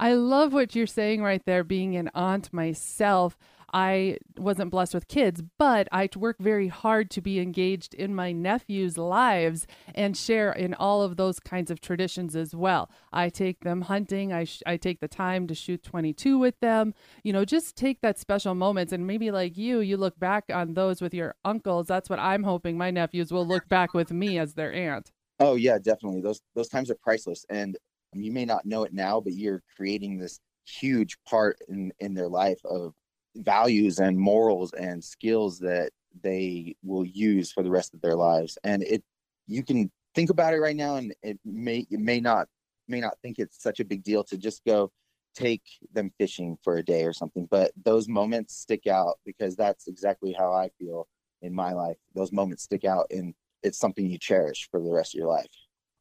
I 0.00 0.14
love 0.14 0.52
what 0.52 0.76
you're 0.76 0.86
saying 0.86 1.22
right 1.24 1.42
there, 1.44 1.64
being 1.64 1.96
an 1.96 2.08
aunt 2.14 2.52
myself. 2.52 3.36
I 3.72 4.18
wasn't 4.36 4.70
blessed 4.70 4.94
with 4.94 5.08
kids, 5.08 5.42
but 5.58 5.88
I 5.92 6.08
work 6.16 6.38
very 6.38 6.68
hard 6.68 7.10
to 7.12 7.20
be 7.20 7.38
engaged 7.40 7.94
in 7.94 8.14
my 8.14 8.32
nephews' 8.32 8.96
lives 8.96 9.66
and 9.94 10.16
share 10.16 10.52
in 10.52 10.74
all 10.74 11.02
of 11.02 11.16
those 11.16 11.38
kinds 11.38 11.70
of 11.70 11.80
traditions 11.80 12.34
as 12.34 12.54
well. 12.54 12.90
I 13.12 13.28
take 13.28 13.60
them 13.60 13.82
hunting, 13.82 14.32
I, 14.32 14.44
sh- 14.44 14.62
I 14.66 14.76
take 14.76 15.00
the 15.00 15.08
time 15.08 15.46
to 15.48 15.54
shoot 15.54 15.82
22 15.82 16.38
with 16.38 16.58
them, 16.60 16.94
you 17.22 17.32
know, 17.32 17.44
just 17.44 17.76
take 17.76 18.00
that 18.00 18.18
special 18.18 18.54
moments. 18.54 18.92
And 18.92 19.06
maybe 19.06 19.30
like 19.30 19.56
you, 19.56 19.80
you 19.80 19.96
look 19.96 20.18
back 20.18 20.44
on 20.52 20.74
those 20.74 21.00
with 21.00 21.14
your 21.14 21.34
uncles. 21.44 21.86
That's 21.86 22.08
what 22.08 22.18
I'm 22.18 22.44
hoping 22.44 22.78
my 22.78 22.90
nephews 22.90 23.32
will 23.32 23.46
look 23.46 23.68
back 23.68 23.94
with 23.94 24.10
me 24.10 24.38
as 24.38 24.54
their 24.54 24.72
aunt. 24.72 25.12
Oh 25.40 25.54
yeah, 25.54 25.78
definitely. 25.78 26.20
Those 26.20 26.40
those 26.54 26.68
times 26.68 26.90
are 26.90 26.96
priceless. 26.96 27.44
And 27.48 27.76
you 28.12 28.32
may 28.32 28.44
not 28.44 28.66
know 28.66 28.82
it 28.84 28.92
now, 28.92 29.20
but 29.20 29.34
you're 29.34 29.62
creating 29.76 30.18
this 30.18 30.40
huge 30.66 31.16
part 31.28 31.58
in 31.68 31.92
in 32.00 32.14
their 32.14 32.28
life 32.28 32.60
of 32.64 32.92
values 33.36 33.98
and 33.98 34.18
morals 34.18 34.72
and 34.72 35.02
skills 35.02 35.58
that 35.60 35.90
they 36.22 36.76
will 36.82 37.04
use 37.04 37.52
for 37.52 37.62
the 37.62 37.70
rest 37.70 37.94
of 37.94 38.00
their 38.00 38.16
lives. 38.16 38.58
And 38.64 38.82
it 38.82 39.02
you 39.46 39.62
can 39.64 39.90
think 40.14 40.30
about 40.30 40.54
it 40.54 40.58
right 40.58 40.76
now 40.76 40.96
and 40.96 41.14
it 41.22 41.38
may 41.44 41.86
it 41.90 42.00
may 42.00 42.20
not 42.20 42.48
may 42.86 43.00
not 43.00 43.14
think 43.22 43.38
it's 43.38 43.62
such 43.62 43.80
a 43.80 43.84
big 43.84 44.02
deal 44.02 44.24
to 44.24 44.36
just 44.36 44.64
go 44.64 44.90
take 45.34 45.62
them 45.92 46.10
fishing 46.18 46.56
for 46.62 46.78
a 46.78 46.82
day 46.82 47.04
or 47.04 47.12
something 47.12 47.46
but 47.50 47.70
those 47.84 48.08
moments 48.08 48.56
stick 48.56 48.86
out 48.86 49.18
because 49.24 49.54
that's 49.54 49.86
exactly 49.86 50.32
how 50.32 50.52
i 50.52 50.68
feel 50.78 51.06
in 51.42 51.54
my 51.54 51.72
life 51.72 51.96
those 52.14 52.32
moments 52.32 52.64
stick 52.64 52.84
out 52.84 53.06
and 53.10 53.34
it's 53.62 53.78
something 53.78 54.10
you 54.10 54.18
cherish 54.18 54.68
for 54.70 54.80
the 54.80 54.90
rest 54.90 55.14
of 55.14 55.18
your 55.18 55.28
life 55.28 55.46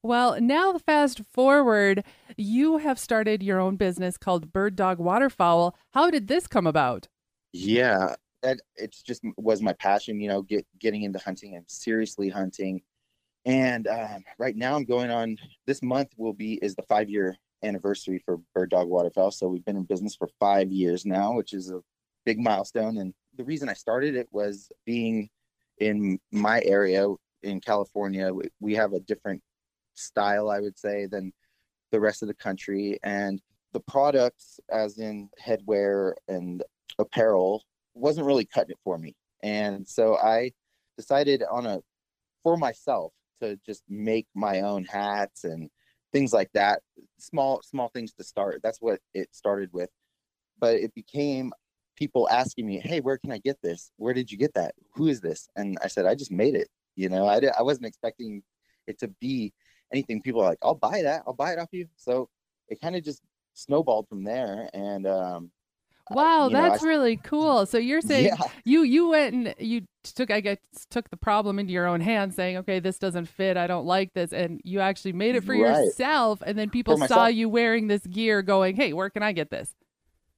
well, 0.03 0.39
now 0.39 0.77
fast 0.77 1.21
forward, 1.33 2.03
you 2.37 2.77
have 2.77 2.97
started 2.99 3.43
your 3.43 3.59
own 3.59 3.75
business 3.75 4.15
called 4.15 4.53
Bird 4.53 4.75
Dog 4.75 4.99
Waterfowl. 4.99 5.75
How 5.93 6.09
did 6.11 6.27
this 6.27 6.47
come 6.47 6.67
about? 6.67 7.07
Yeah, 7.53 8.15
that 8.43 8.59
it's 8.75 9.01
just 9.01 9.23
was 9.37 9.61
my 9.61 9.73
passion, 9.73 10.21
you 10.21 10.29
know, 10.29 10.41
get 10.41 10.65
getting 10.79 11.03
into 11.03 11.19
hunting 11.19 11.55
and 11.55 11.65
seriously 11.67 12.29
hunting. 12.29 12.81
And 13.45 13.87
um, 13.87 14.23
right 14.37 14.55
now, 14.55 14.75
I'm 14.75 14.85
going 14.85 15.09
on. 15.09 15.37
This 15.65 15.81
month 15.81 16.09
will 16.17 16.33
be 16.33 16.55
is 16.61 16.75
the 16.75 16.83
five 16.83 17.09
year 17.09 17.37
anniversary 17.63 18.21
for 18.25 18.37
Bird 18.53 18.69
Dog 18.69 18.87
Waterfowl. 18.87 19.31
So 19.31 19.47
we've 19.47 19.65
been 19.65 19.77
in 19.77 19.83
business 19.83 20.15
for 20.15 20.29
five 20.39 20.71
years 20.71 21.05
now, 21.05 21.33
which 21.33 21.53
is 21.53 21.71
a 21.71 21.81
big 22.25 22.39
milestone. 22.39 22.97
And 22.97 23.13
the 23.35 23.43
reason 23.43 23.69
I 23.69 23.73
started 23.73 24.15
it 24.15 24.27
was 24.31 24.69
being 24.85 25.29
in 25.79 26.19
my 26.31 26.61
area 26.63 27.07
in 27.43 27.61
California. 27.61 28.33
We, 28.33 28.43
we 28.59 28.75
have 28.75 28.93
a 28.93 28.99
different 28.99 29.41
style, 29.95 30.49
I 30.49 30.59
would 30.59 30.77
say, 30.77 31.05
than 31.05 31.31
the 31.91 31.99
rest 31.99 32.21
of 32.21 32.27
the 32.27 32.33
country. 32.33 32.99
And 33.03 33.41
the 33.73 33.79
products, 33.79 34.59
as 34.69 34.97
in 34.97 35.29
headwear 35.43 36.13
and 36.27 36.63
apparel, 36.99 37.63
wasn't 37.93 38.25
really 38.25 38.45
cutting 38.45 38.71
it 38.71 38.79
for 38.83 38.97
me. 38.97 39.15
And 39.43 39.87
so 39.87 40.17
I 40.17 40.51
decided 40.97 41.43
on 41.49 41.65
a 41.65 41.79
for 42.43 42.57
myself 42.57 43.13
to 43.41 43.59
just 43.65 43.83
make 43.89 44.27
my 44.33 44.61
own 44.61 44.85
hats 44.85 45.43
and 45.43 45.69
things 46.11 46.33
like 46.33 46.49
that. 46.53 46.81
Small, 47.19 47.61
small 47.63 47.89
things 47.89 48.13
to 48.13 48.23
start. 48.23 48.61
That's 48.63 48.81
what 48.81 48.99
it 49.13 49.27
started 49.31 49.69
with. 49.73 49.89
But 50.59 50.75
it 50.75 50.93
became 50.95 51.53
people 51.95 52.27
asking 52.29 52.65
me, 52.65 52.79
Hey, 52.79 52.99
where 52.99 53.17
can 53.17 53.31
I 53.31 53.37
get 53.39 53.61
this? 53.61 53.91
Where 53.97 54.13
did 54.13 54.31
you 54.31 54.37
get 54.37 54.53
that? 54.55 54.73
Who 54.95 55.07
is 55.07 55.21
this? 55.21 55.47
And 55.55 55.77
I 55.83 55.87
said, 55.87 56.05
I 56.05 56.15
just 56.15 56.31
made 56.31 56.55
it. 56.55 56.69
You 56.95 57.09
know, 57.09 57.27
I, 57.27 57.39
I 57.57 57.61
wasn't 57.61 57.85
expecting 57.85 58.41
it 58.87 58.99
to 58.99 59.07
be 59.19 59.53
anything, 59.93 60.21
people 60.21 60.41
are 60.41 60.49
like, 60.49 60.59
I'll 60.61 60.75
buy 60.75 61.01
that. 61.03 61.23
I'll 61.27 61.33
buy 61.33 61.53
it 61.53 61.59
off 61.59 61.69
you. 61.71 61.87
So 61.95 62.29
it 62.69 62.81
kind 62.81 62.95
of 62.95 63.03
just 63.03 63.21
snowballed 63.53 64.07
from 64.07 64.23
there. 64.23 64.69
And 64.73 65.07
um, 65.07 65.51
Wow, 66.11 66.49
that's 66.49 66.81
know, 66.81 66.87
I, 66.87 66.91
really 66.91 67.17
cool. 67.17 67.65
So 67.65 67.77
you're 67.77 68.01
saying 68.01 68.27
yeah. 68.27 68.47
you 68.63 68.83
you 68.83 69.09
went 69.09 69.33
and 69.33 69.55
you 69.59 69.81
took 70.03 70.31
I 70.31 70.39
guess 70.39 70.57
took 70.89 71.09
the 71.09 71.17
problem 71.17 71.59
into 71.59 71.73
your 71.73 71.87
own 71.87 72.01
hands, 72.01 72.35
saying, 72.35 72.57
"Okay, 72.57 72.79
this 72.79 72.97
doesn't 72.97 73.25
fit. 73.25 73.57
I 73.57 73.67
don't 73.67 73.85
like 73.85 74.13
this," 74.13 74.31
and 74.31 74.61
you 74.63 74.79
actually 74.79 75.13
made 75.13 75.35
it 75.35 75.43
for 75.43 75.53
right. 75.53 75.59
yourself. 75.59 76.41
And 76.45 76.57
then 76.57 76.69
people 76.69 76.97
saw 77.07 77.27
you 77.27 77.49
wearing 77.49 77.87
this 77.87 78.05
gear, 78.05 78.41
going, 78.41 78.75
"Hey, 78.75 78.93
where 78.93 79.09
can 79.09 79.23
I 79.23 79.31
get 79.31 79.49
this?" 79.49 79.73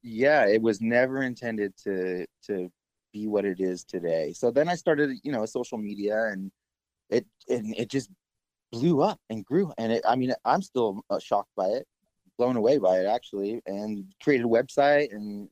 Yeah, 0.01 0.45
it 0.45 0.61
was 0.61 0.81
never 0.81 1.21
intended 1.21 1.75
to 1.83 2.25
to 2.47 2.71
be 3.11 3.27
what 3.27 3.45
it 3.45 3.59
is 3.59 3.83
today. 3.83 4.33
So 4.33 4.51
then 4.51 4.69
I 4.69 4.75
started, 4.75 5.17
you 5.23 5.31
know, 5.31 5.45
social 5.45 5.77
media, 5.77 6.25
and 6.31 6.51
it 7.09 7.25
and 7.47 7.75
it 7.77 7.89
just 7.89 8.09
blew 8.71 9.01
up 9.01 9.19
and 9.29 9.45
grew. 9.45 9.71
And 9.77 9.91
it, 9.91 10.03
I 10.07 10.15
mean, 10.15 10.33
I'm 10.45 10.61
still 10.61 11.01
uh, 11.09 11.19
shocked 11.19 11.51
by 11.55 11.67
it, 11.67 11.87
blown 12.37 12.55
away 12.55 12.77
by 12.77 12.99
it 12.99 13.05
actually, 13.05 13.61
and 13.65 14.05
created 14.21 14.45
a 14.45 14.49
website, 14.49 15.13
and 15.13 15.49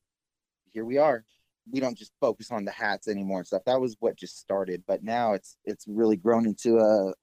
here 0.77 0.85
we 0.85 0.99
are. 0.99 1.23
We 1.71 1.79
don't 1.79 1.97
just 1.97 2.11
focus 2.21 2.51
on 2.51 2.63
the 2.63 2.71
hats 2.71 3.07
anymore 3.07 3.39
and 3.39 3.47
stuff. 3.47 3.63
That 3.65 3.81
was 3.81 3.95
what 3.99 4.15
just 4.15 4.39
started, 4.39 4.83
but 4.87 5.03
now 5.03 5.33
it's 5.33 5.57
it's 5.65 5.85
really 5.87 6.15
grown 6.15 6.45
into 6.45 6.77
a 6.77 7.13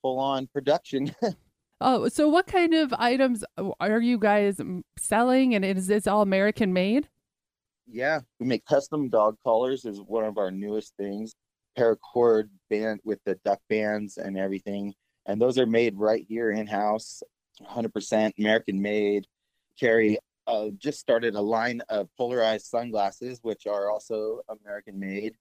full 0.00 0.18
on 0.18 0.46
production. 0.46 1.14
oh, 1.82 2.08
so 2.08 2.30
what 2.30 2.46
kind 2.46 2.72
of 2.72 2.94
items 2.94 3.44
are 3.78 4.00
you 4.00 4.18
guys 4.18 4.58
selling? 4.98 5.54
And 5.54 5.66
is 5.66 5.86
this 5.86 6.06
all 6.06 6.22
American 6.22 6.72
made? 6.72 7.10
Yeah, 7.86 8.20
we 8.40 8.46
make 8.46 8.64
custom 8.64 9.10
dog 9.10 9.36
collars. 9.44 9.84
Is 9.84 10.00
one 10.00 10.24
of 10.24 10.38
our 10.38 10.50
newest 10.50 10.94
things. 10.96 11.34
Paracord 11.78 12.48
band 12.70 13.00
with 13.04 13.18
the 13.26 13.34
duck 13.44 13.60
bands 13.68 14.16
and 14.16 14.38
everything 14.38 14.94
and 15.26 15.40
those 15.40 15.58
are 15.58 15.66
made 15.66 15.96
right 15.96 16.24
here 16.28 16.50
in 16.50 16.66
house, 16.66 17.22
100% 17.62 18.32
American 18.38 18.80
made. 18.80 19.26
Carry 19.78 20.18
uh, 20.46 20.68
just 20.78 21.00
started 21.00 21.34
a 21.34 21.40
line 21.40 21.80
of 21.88 22.08
polarized 22.16 22.66
sunglasses, 22.66 23.38
which 23.42 23.66
are 23.66 23.90
also 23.90 24.40
American 24.48 24.98
made, 24.98 25.34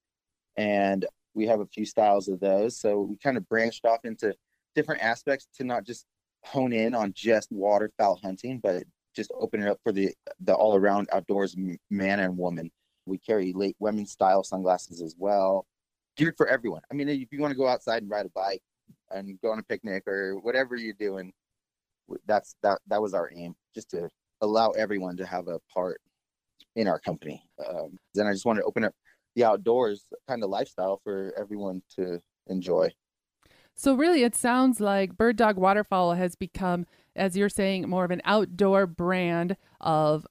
and 0.58 1.06
we 1.34 1.48
have 1.48 1.60
a 1.60 1.66
few 1.66 1.86
styles 1.86 2.28
of 2.28 2.40
those. 2.40 2.80
So 2.80 3.02
we 3.02 3.18
kind 3.18 3.38
of 3.38 3.48
branched 3.48 3.86
off 3.86 4.06
into 4.06 4.34
different 4.76 5.02
aspects 5.02 5.48
to 5.58 5.64
not 5.64 5.86
just 5.86 6.06
hone 6.44 6.74
in 6.74 6.94
on 6.94 7.14
just 7.16 7.52
waterfowl 7.52 8.20
hunting, 8.24 8.60
but 8.62 8.84
just 9.16 9.32
open 9.40 9.62
it 9.62 9.70
up 9.70 9.80
for 9.84 9.92
the 9.92 10.14
the 10.42 10.54
all 10.54 10.76
around 10.76 11.10
outdoors 11.12 11.56
man 11.90 12.20
and 12.20 12.38
woman. 12.38 12.72
We 13.06 13.18
carry 13.18 13.54
late 13.54 13.76
women's 13.80 14.12
style 14.12 14.44
sunglasses 14.44 15.02
as 15.02 15.16
well, 15.18 15.66
geared 16.18 16.38
for 16.38 16.48
everyone. 16.48 16.82
I 16.92 16.96
mean, 16.96 17.10
if 17.10 17.32
you 17.32 17.40
want 17.42 17.52
to 17.52 17.58
go 17.58 17.68
outside 17.68 18.02
and 18.02 18.12
ride 18.12 18.26
a 18.26 18.30
bike, 18.30 18.62
and 19.12 19.40
go 19.42 19.52
on 19.52 19.60
a 19.60 19.64
picnic 19.64 20.08
or 20.08 20.40
whatever 20.40 20.76
you're 20.76 20.94
doing 20.94 21.32
that's 22.26 22.56
that 22.62 22.80
that 22.88 23.02
was 23.02 23.14
our 23.14 23.32
aim 23.36 23.56
just 23.74 23.90
to 23.92 24.10
allow 24.44 24.70
everyone 24.72 25.18
to 25.18 25.26
have 25.26 25.48
a 25.48 25.60
part 25.74 26.00
in 26.76 26.88
our 26.88 27.00
company 27.00 27.44
um, 27.68 27.98
then 28.14 28.28
i 28.28 28.32
just 28.32 28.46
want 28.46 28.58
to 28.58 28.66
open 28.66 28.84
up 28.84 28.94
the 29.36 29.44
outdoors 29.44 30.06
kind 30.28 30.44
of 30.44 30.50
lifestyle 30.50 31.00
for 31.04 31.34
everyone 31.38 31.82
to 31.96 32.20
enjoy 32.48 32.90
so 33.76 33.96
really 33.96 34.24
it 34.24 34.36
sounds 34.36 34.80
like 34.80 35.18
bird 35.18 35.36
dog 35.36 35.58
waterfowl 35.58 36.14
has 36.14 36.36
become 36.36 36.86
as 37.16 37.38
you're 37.38 37.50
saying 37.50 37.88
more 37.88 38.06
of 38.06 38.12
an 38.12 38.22
outdoor 38.26 38.88
brand 38.88 39.56
of 39.80 40.26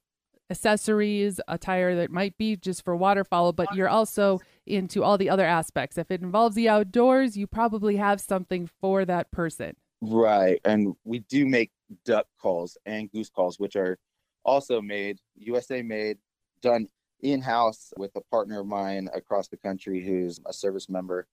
accessories, 0.49 1.39
attire 1.47 1.95
that 1.95 2.11
might 2.11 2.37
be 2.37 2.55
just 2.55 2.83
for 2.83 2.95
waterfowl, 2.95 3.53
but 3.53 3.73
you're 3.73 3.89
also 3.89 4.39
into 4.65 5.03
all 5.03 5.17
the 5.17 5.29
other 5.29 5.45
aspects. 5.45 5.97
If 5.97 6.11
it 6.11 6.21
involves 6.21 6.55
the 6.55 6.69
outdoors, 6.69 7.35
you 7.35 7.47
probably 7.47 7.97
have 7.97 8.21
something 8.21 8.69
for 8.79 9.05
that 9.05 9.31
person. 9.31 9.75
Right. 10.05 10.59
And 10.65 10.95
we 11.05 11.19
do 11.19 11.45
make 11.45 11.71
duck 12.03 12.27
calls 12.41 12.77
and 12.85 13.09
goose 13.11 13.29
calls, 13.29 13.57
which 13.57 13.75
are 13.77 13.97
also 14.43 14.81
made, 14.81 15.19
USA 15.35 15.81
made, 15.81 16.17
done 16.61 16.87
in 17.21 17.41
house 17.41 17.93
with 17.97 18.11
a 18.15 18.21
partner 18.29 18.59
of 18.59 18.67
mine 18.67 19.09
across 19.13 19.47
the 19.47 19.57
country 19.57 20.03
who's 20.03 20.41
a 20.45 20.51
service 20.51 20.89
member. 20.89 21.25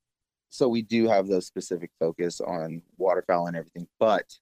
So 0.51 0.69
we 0.69 0.83
do 0.83 1.09
have 1.09 1.27
those 1.27 1.47
specific 1.47 1.91
focus 1.99 2.41
on 2.41 2.83
waterfowl 2.97 3.49
and 3.49 3.57
everything, 3.57 3.89
but 3.99 4.33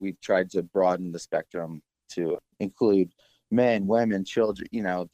we've 0.00 0.20
tried 0.20 0.50
to 0.50 0.62
broaden 0.62 1.12
the 1.12 1.18
spectrum 1.20 1.80
to 2.10 2.38
include 2.58 3.12
men, 3.52 3.86
women, 3.86 4.24
children, 4.24 4.68
you 4.72 4.82
know, 4.82 5.08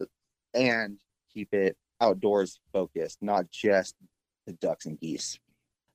and 0.54 0.98
keep 1.32 1.52
it 1.52 1.76
outdoors 2.00 2.60
focused, 2.72 3.18
not 3.20 3.50
just 3.50 3.94
the 4.46 4.52
ducks 4.54 4.86
and 4.86 4.98
geese. 5.00 5.38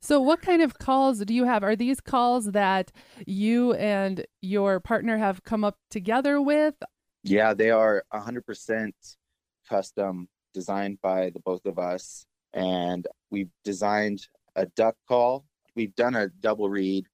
So, 0.02 0.22
what 0.22 0.42
kind 0.42 0.62
of 0.62 0.80
calls 0.80 1.20
do 1.20 1.34
you 1.34 1.44
have? 1.44 1.64
Are 1.64 1.76
these 1.76 2.00
calls 2.00 2.46
that 2.52 2.92
you 3.28 3.74
and 3.74 4.26
your 4.42 4.80
partner 4.80 5.18
have 5.18 5.44
come 5.44 5.64
up 5.64 5.78
together 5.90 6.42
with? 6.42 6.76
Yeah, 7.24 7.54
they 7.54 7.70
are 7.70 8.04
100% 8.14 8.92
custom 9.68 10.30
designed 10.54 11.00
by 11.02 11.32
the 11.32 11.40
both 11.42 11.66
of 11.66 11.78
us. 11.78 12.26
And 12.54 13.06
we've 13.30 13.52
designed 13.64 14.26
a 14.56 14.66
duck 14.68 14.96
call. 15.08 15.46
We've 15.76 15.94
done 15.96 16.16
a 16.16 16.30
double 16.30 16.70
reed, 16.70 17.06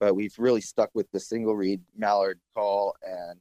but 0.00 0.14
we've 0.14 0.34
really 0.36 0.60
stuck 0.60 0.90
with 0.94 1.10
the 1.12 1.20
single 1.20 1.54
reed 1.54 1.80
mallard 1.96 2.40
call 2.54 2.96
and 3.02 3.40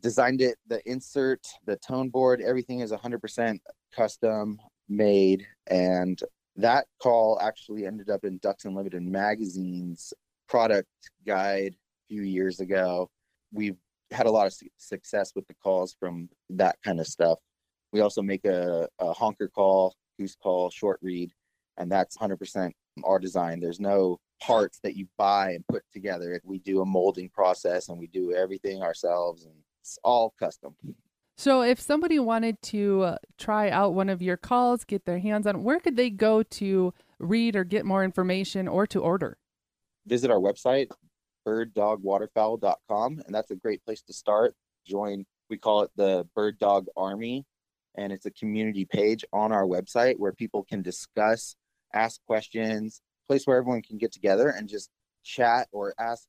designed 0.00 0.40
it. 0.40 0.56
The 0.68 0.80
insert, 0.88 1.46
the 1.66 1.76
tone 1.76 2.08
board, 2.08 2.40
everything 2.40 2.80
is 2.80 2.92
100% 2.92 3.58
custom 3.94 4.58
made. 4.88 5.46
And 5.66 6.20
that 6.58 6.86
call 7.00 7.38
actually 7.40 7.86
ended 7.86 8.10
up 8.10 8.24
in 8.24 8.38
Ducks 8.38 8.64
Unlimited 8.64 9.02
magazine's 9.02 10.12
product 10.48 10.88
guide 11.26 11.74
a 11.74 12.06
few 12.08 12.22
years 12.22 12.60
ago. 12.60 13.08
We've 13.52 13.76
had 14.10 14.26
a 14.26 14.30
lot 14.30 14.46
of 14.46 14.52
su- 14.52 14.68
success 14.76 15.32
with 15.34 15.46
the 15.46 15.54
calls 15.54 15.94
from 15.98 16.28
that 16.50 16.76
kind 16.84 16.98
of 16.98 17.06
stuff. 17.06 17.38
We 17.92 18.00
also 18.00 18.22
make 18.22 18.44
a, 18.44 18.88
a 18.98 19.12
honker 19.12 19.48
call, 19.48 19.94
goose 20.18 20.36
call, 20.42 20.68
short 20.70 20.98
reed, 21.00 21.32
and 21.76 21.90
that's 21.90 22.16
100% 22.16 22.72
our 23.04 23.20
design. 23.20 23.60
There's 23.60 23.80
no 23.80 24.18
parts 24.42 24.80
that 24.82 24.96
you 24.96 25.06
buy 25.16 25.52
and 25.52 25.66
put 25.68 25.84
together. 25.92 26.40
We 26.44 26.58
do 26.58 26.80
a 26.80 26.86
molding 26.86 27.28
process 27.28 27.88
and 27.88 27.98
we 27.98 28.08
do 28.08 28.34
everything 28.34 28.82
ourselves, 28.82 29.44
and 29.44 29.54
it's 29.80 29.98
all 30.02 30.34
custom. 30.38 30.74
So, 31.38 31.62
if 31.62 31.80
somebody 31.80 32.18
wanted 32.18 32.60
to 32.62 33.02
uh, 33.02 33.16
try 33.38 33.70
out 33.70 33.94
one 33.94 34.08
of 34.08 34.20
your 34.20 34.36
calls, 34.36 34.82
get 34.82 35.04
their 35.04 35.20
hands 35.20 35.46
on, 35.46 35.62
where 35.62 35.78
could 35.78 35.94
they 35.94 36.10
go 36.10 36.42
to 36.42 36.92
read 37.20 37.54
or 37.54 37.62
get 37.62 37.86
more 37.86 38.02
information 38.02 38.66
or 38.66 38.88
to 38.88 39.00
order? 39.00 39.38
Visit 40.04 40.32
our 40.32 40.40
website, 40.40 40.88
birddogwaterfowl.com, 41.46 43.22
and 43.24 43.32
that's 43.32 43.52
a 43.52 43.54
great 43.54 43.84
place 43.84 44.02
to 44.02 44.12
start. 44.12 44.56
Join, 44.84 45.26
we 45.48 45.58
call 45.58 45.82
it 45.82 45.92
the 45.94 46.26
Bird 46.34 46.58
Dog 46.58 46.86
Army, 46.96 47.46
and 47.94 48.12
it's 48.12 48.26
a 48.26 48.32
community 48.32 48.84
page 48.84 49.24
on 49.32 49.52
our 49.52 49.64
website 49.64 50.18
where 50.18 50.32
people 50.32 50.64
can 50.64 50.82
discuss, 50.82 51.54
ask 51.94 52.20
questions, 52.26 53.00
place 53.28 53.46
where 53.46 53.58
everyone 53.58 53.82
can 53.82 53.96
get 53.96 54.10
together 54.10 54.48
and 54.48 54.68
just 54.68 54.90
chat 55.22 55.68
or 55.70 55.94
ask 56.00 56.24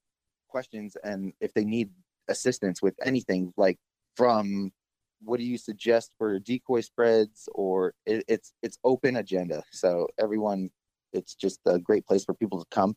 questions. 0.49 0.95
And 1.03 1.33
if 1.41 1.51
they 1.55 1.65
need 1.65 1.89
assistance 2.27 2.79
with 2.79 2.93
anything, 3.03 3.53
like 3.57 3.79
from 4.15 4.71
what 5.21 5.39
do 5.39 5.45
you 5.45 5.57
suggest 5.57 6.11
for 6.17 6.39
decoy 6.39 6.81
spreads, 6.81 7.49
or 7.53 7.93
it, 8.05 8.23
it's 8.27 8.53
it's 8.61 8.77
open 8.83 9.17
agenda. 9.17 9.63
So 9.71 10.07
everyone, 10.19 10.69
it's 11.13 11.35
just 11.35 11.59
a 11.65 11.79
great 11.79 12.05
place 12.05 12.23
for 12.23 12.33
people 12.33 12.59
to 12.59 12.65
come 12.71 12.95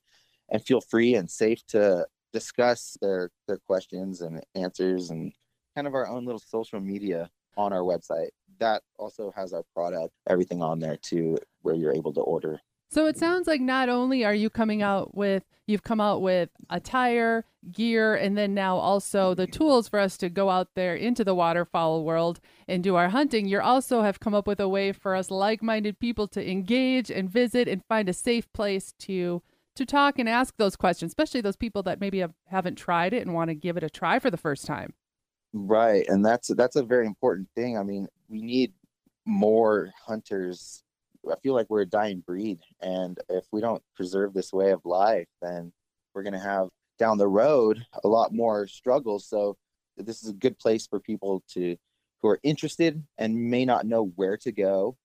and 0.50 0.64
feel 0.64 0.80
free 0.80 1.14
and 1.14 1.30
safe 1.30 1.64
to 1.68 2.06
discuss 2.32 2.96
their 3.00 3.30
their 3.48 3.58
questions 3.66 4.20
and 4.20 4.42
answers 4.54 5.10
and 5.10 5.32
kind 5.74 5.86
of 5.86 5.94
our 5.94 6.06
own 6.06 6.24
little 6.24 6.40
social 6.40 6.80
media 6.80 7.30
on 7.56 7.72
our 7.72 7.80
website 7.80 8.30
that 8.58 8.82
also 8.98 9.32
has 9.36 9.52
our 9.52 9.62
product 9.74 10.12
everything 10.28 10.62
on 10.62 10.78
there 10.78 10.96
too 10.96 11.36
where 11.60 11.74
you're 11.74 11.94
able 11.94 12.12
to 12.12 12.20
order 12.20 12.60
So 12.92 13.06
it 13.06 13.16
sounds 13.16 13.46
like 13.46 13.62
not 13.62 13.88
only 13.88 14.22
are 14.22 14.34
you 14.34 14.50
coming 14.50 14.82
out 14.82 15.16
with, 15.16 15.44
you've 15.66 15.82
come 15.82 15.98
out 15.98 16.20
with 16.20 16.50
attire, 16.68 17.46
gear, 17.72 18.14
and 18.14 18.36
then 18.36 18.52
now 18.52 18.76
also 18.76 19.34
the 19.34 19.46
tools 19.46 19.88
for 19.88 19.98
us 19.98 20.18
to 20.18 20.28
go 20.28 20.50
out 20.50 20.68
there 20.74 20.94
into 20.94 21.24
the 21.24 21.34
waterfowl 21.34 22.04
world 22.04 22.38
and 22.68 22.84
do 22.84 22.94
our 22.96 23.08
hunting. 23.08 23.48
You 23.48 23.62
also 23.62 24.02
have 24.02 24.20
come 24.20 24.34
up 24.34 24.46
with 24.46 24.60
a 24.60 24.68
way 24.68 24.92
for 24.92 25.14
us 25.14 25.30
like-minded 25.30 26.00
people 26.00 26.28
to 26.28 26.50
engage 26.50 27.10
and 27.10 27.30
visit 27.30 27.66
and 27.66 27.82
find 27.88 28.10
a 28.10 28.12
safe 28.12 28.52
place 28.52 28.92
to 28.98 29.40
to 29.74 29.86
talk 29.86 30.18
and 30.18 30.28
ask 30.28 30.54
those 30.58 30.76
questions, 30.76 31.12
especially 31.12 31.40
those 31.40 31.56
people 31.56 31.82
that 31.84 31.98
maybe 31.98 32.18
have, 32.18 32.34
haven't 32.48 32.76
tried 32.76 33.14
it 33.14 33.22
and 33.22 33.32
want 33.32 33.48
to 33.48 33.54
give 33.54 33.78
it 33.78 33.82
a 33.82 33.88
try 33.88 34.18
for 34.18 34.30
the 34.30 34.36
first 34.36 34.66
time. 34.66 34.92
right 35.54 36.04
and 36.08 36.22
that's 36.22 36.48
that's 36.56 36.76
a 36.76 36.82
very 36.82 37.06
important 37.06 37.48
thing 37.54 37.78
i 37.78 37.82
mean 37.82 38.06
we 38.28 38.42
need 38.42 38.72
more 39.26 39.90
hunters 40.06 40.82
i 41.30 41.34
feel 41.42 41.54
like 41.54 41.66
we're 41.68 41.82
a 41.82 41.86
dying 41.86 42.22
breed 42.26 42.58
and 42.80 43.18
if 43.28 43.44
we 43.52 43.60
don't 43.60 43.82
preserve 43.94 44.32
this 44.32 44.52
way 44.52 44.70
of 44.70 44.80
life 44.84 45.28
then 45.40 45.72
we're 46.14 46.22
going 46.22 46.32
to 46.32 46.38
have 46.38 46.68
down 47.02 47.18
the 47.18 47.28
road 47.28 47.84
a 48.04 48.08
lot 48.08 48.32
more 48.32 48.66
struggles. 48.68 49.26
So 49.26 49.56
this 49.96 50.22
is 50.22 50.30
a 50.30 50.34
good 50.34 50.58
place 50.58 50.86
for 50.86 51.00
people 51.00 51.42
to 51.54 51.76
who 52.20 52.28
are 52.28 52.38
interested 52.44 53.02
and 53.18 53.50
may 53.50 53.64
not 53.64 53.86
know 53.86 54.12
where 54.14 54.36
to 54.38 54.52
go 54.52 54.96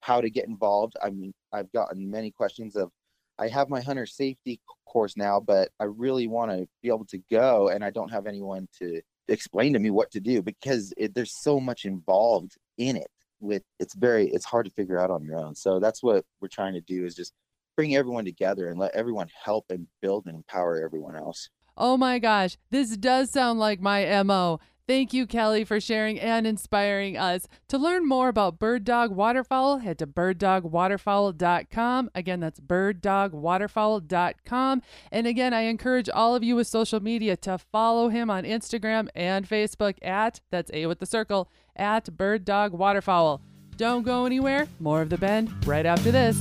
how 0.00 0.20
to 0.20 0.28
get 0.28 0.48
involved. 0.48 0.94
I 1.02 1.10
mean 1.10 1.32
i've 1.52 1.70
gotten 1.72 2.10
many 2.10 2.30
questions 2.30 2.74
of 2.76 2.90
i 3.38 3.46
have 3.48 3.68
my 3.68 3.80
hunter 3.80 4.06
safety 4.06 4.60
course 4.86 5.16
now 5.16 5.40
but 5.40 5.70
i 5.80 5.84
really 5.84 6.26
want 6.26 6.50
to 6.50 6.66
be 6.82 6.88
able 6.88 7.06
to 7.06 7.18
go 7.30 7.68
and 7.68 7.84
i 7.84 7.90
don't 7.90 8.10
have 8.10 8.26
anyone 8.26 8.68
to 8.78 9.00
explain 9.28 9.72
to 9.72 9.78
me 9.78 9.90
what 9.90 10.10
to 10.10 10.20
do 10.20 10.42
because 10.42 10.92
it, 10.96 11.14
there's 11.14 11.36
so 11.42 11.58
much 11.58 11.84
involved 11.84 12.52
in 12.78 12.96
it 12.96 13.08
with 13.44 13.62
it's 13.78 13.94
very 13.94 14.28
it's 14.28 14.44
hard 14.44 14.66
to 14.66 14.72
figure 14.72 14.98
out 14.98 15.10
on 15.10 15.22
your 15.22 15.36
own 15.36 15.54
so 15.54 15.78
that's 15.78 16.02
what 16.02 16.24
we're 16.40 16.48
trying 16.48 16.74
to 16.74 16.80
do 16.80 17.04
is 17.04 17.14
just 17.14 17.32
bring 17.76 17.96
everyone 17.96 18.24
together 18.24 18.68
and 18.68 18.78
let 18.78 18.94
everyone 18.94 19.28
help 19.44 19.66
and 19.70 19.86
build 20.00 20.26
and 20.26 20.36
empower 20.36 20.82
everyone 20.82 21.16
else 21.16 21.48
Oh 21.76 21.96
my 21.96 22.20
gosh, 22.20 22.56
this 22.70 22.96
does 22.96 23.30
sound 23.30 23.58
like 23.58 23.80
my 23.80 24.22
MO. 24.22 24.60
Thank 24.86 25.12
you, 25.14 25.26
Kelly, 25.26 25.64
for 25.64 25.80
sharing 25.80 26.20
and 26.20 26.46
inspiring 26.46 27.16
us. 27.16 27.48
To 27.68 27.78
learn 27.78 28.06
more 28.06 28.28
about 28.28 28.58
Bird 28.58 28.84
Dog 28.84 29.12
Waterfowl, 29.12 29.78
head 29.78 29.98
to 30.00 30.06
birddogwaterfowl.com. 30.06 32.10
Again, 32.14 32.40
that's 32.40 32.60
birddogwaterfowl.com. 32.60 34.82
And 35.10 35.26
again, 35.26 35.54
I 35.54 35.62
encourage 35.62 36.10
all 36.10 36.34
of 36.34 36.44
you 36.44 36.54
with 36.54 36.66
social 36.66 37.00
media 37.00 37.34
to 37.38 37.56
follow 37.56 38.10
him 38.10 38.28
on 38.28 38.44
Instagram 38.44 39.08
and 39.14 39.48
Facebook 39.48 39.96
at, 40.02 40.42
that's 40.50 40.70
A 40.74 40.84
with 40.84 40.98
the 40.98 41.06
circle, 41.06 41.50
at 41.76 42.16
Bird 42.16 42.44
Dog 42.44 42.72
Waterfowl. 42.72 43.40
Don't 43.76 44.02
go 44.02 44.24
anywhere. 44.24 44.68
More 44.78 45.02
of 45.02 45.10
the 45.10 45.18
bend 45.18 45.66
right 45.66 45.86
after 45.86 46.10
this. 46.10 46.40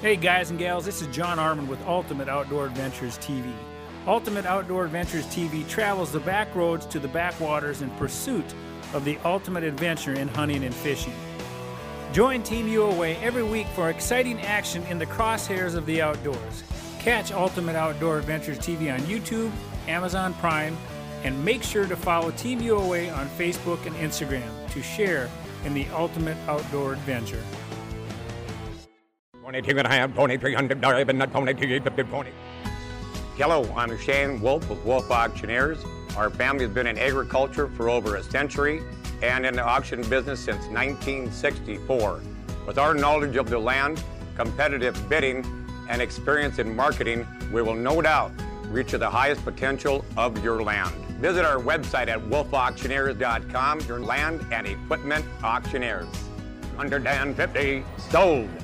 Hey 0.00 0.16
guys 0.16 0.50
and 0.50 0.58
gals, 0.58 0.84
this 0.84 1.00
is 1.00 1.08
John 1.08 1.38
Arman 1.38 1.66
with 1.66 1.80
Ultimate 1.86 2.28
Outdoor 2.28 2.66
Adventures 2.66 3.16
TV. 3.18 3.50
Ultimate 4.06 4.44
Outdoor 4.44 4.84
Adventures 4.84 5.24
TV 5.28 5.66
travels 5.66 6.12
the 6.12 6.20
back 6.20 6.54
roads 6.54 6.84
to 6.86 6.98
the 6.98 7.08
backwaters 7.08 7.80
in 7.80 7.88
pursuit 7.92 8.44
of 8.92 9.06
the 9.06 9.16
ultimate 9.24 9.64
adventure 9.64 10.12
in 10.12 10.28
hunting 10.28 10.62
and 10.62 10.74
fishing. 10.74 11.14
Join 12.14 12.44
Team 12.44 12.68
UOA 12.68 13.20
every 13.22 13.42
week 13.42 13.66
for 13.74 13.90
exciting 13.90 14.40
action 14.42 14.84
in 14.84 15.00
the 15.00 15.06
crosshairs 15.06 15.74
of 15.74 15.84
the 15.84 16.00
outdoors. 16.00 16.62
Catch 17.00 17.32
Ultimate 17.32 17.74
Outdoor 17.74 18.20
Adventures 18.20 18.56
TV 18.56 18.94
on 18.94 19.00
YouTube, 19.00 19.50
Amazon 19.88 20.32
Prime, 20.34 20.76
and 21.24 21.44
make 21.44 21.64
sure 21.64 21.88
to 21.88 21.96
follow 21.96 22.30
Team 22.30 22.60
UOA 22.60 23.12
on 23.18 23.26
Facebook 23.30 23.84
and 23.84 23.96
Instagram 23.96 24.48
to 24.70 24.80
share 24.80 25.28
in 25.64 25.74
the 25.74 25.86
ultimate 25.88 26.36
outdoor 26.46 26.92
adventure. 26.92 27.42
Pony 29.42 29.60
two 29.60 29.76
and 29.76 29.84
a 29.84 29.90
half, 29.90 30.14
pony 30.14 30.36
three 30.36 30.54
hundred, 30.54 30.80
but 30.80 31.16
not 31.16 31.32
pony 31.32 31.52
two, 31.52 31.66
eight. 31.66 31.82
Hello, 33.36 33.64
I'm 33.76 33.98
Shane 33.98 34.40
Wolf 34.40 34.70
with 34.70 34.84
Wolf 34.84 35.10
Auctioneers. 35.10 35.84
Our 36.16 36.30
family 36.30 36.64
has 36.64 36.72
been 36.72 36.86
in 36.86 36.96
agriculture 36.96 37.66
for 37.66 37.90
over 37.90 38.14
a 38.14 38.22
century 38.22 38.84
and 39.22 39.46
in 39.46 39.54
the 39.54 39.64
auction 39.64 40.00
business 40.08 40.40
since 40.40 40.66
1964. 40.66 42.20
With 42.66 42.78
our 42.78 42.94
knowledge 42.94 43.36
of 43.36 43.50
the 43.50 43.58
land, 43.58 44.02
competitive 44.36 45.08
bidding, 45.08 45.44
and 45.88 46.00
experience 46.00 46.58
in 46.58 46.74
marketing, 46.74 47.26
we 47.52 47.62
will 47.62 47.74
no 47.74 48.00
doubt 48.00 48.32
reach 48.68 48.92
the 48.92 49.08
highest 49.08 49.44
potential 49.44 50.04
of 50.16 50.42
your 50.42 50.62
land. 50.62 50.94
Visit 51.20 51.44
our 51.44 51.58
website 51.58 52.08
at 52.08 52.18
wolfauctioneers.com, 52.20 53.80
your 53.82 54.00
land 54.00 54.44
and 54.50 54.66
equipment 54.66 55.24
auctioneers. 55.42 56.08
Under 56.78 56.98
Dan 56.98 57.34
50, 57.34 57.84
sold. 58.10 58.63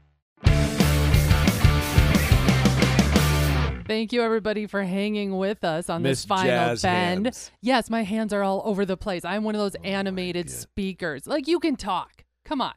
Thank 3.91 4.13
you, 4.13 4.21
everybody, 4.21 4.67
for 4.67 4.83
hanging 4.83 5.37
with 5.37 5.65
us 5.65 5.89
on 5.89 6.01
Miss 6.01 6.21
this 6.21 6.25
final 6.25 6.47
Jazz 6.49 6.81
bend. 6.81 7.25
Hands. 7.25 7.51
Yes, 7.59 7.89
my 7.89 8.03
hands 8.03 8.31
are 8.31 8.41
all 8.41 8.61
over 8.63 8.85
the 8.85 8.95
place. 8.95 9.25
I'm 9.25 9.43
one 9.43 9.53
of 9.53 9.59
those 9.59 9.75
oh 9.75 9.83
animated 9.83 10.47
God. 10.47 10.55
speakers. 10.55 11.27
Like 11.27 11.45
you 11.45 11.59
can 11.59 11.75
talk. 11.75 12.23
Come 12.45 12.61
on, 12.61 12.71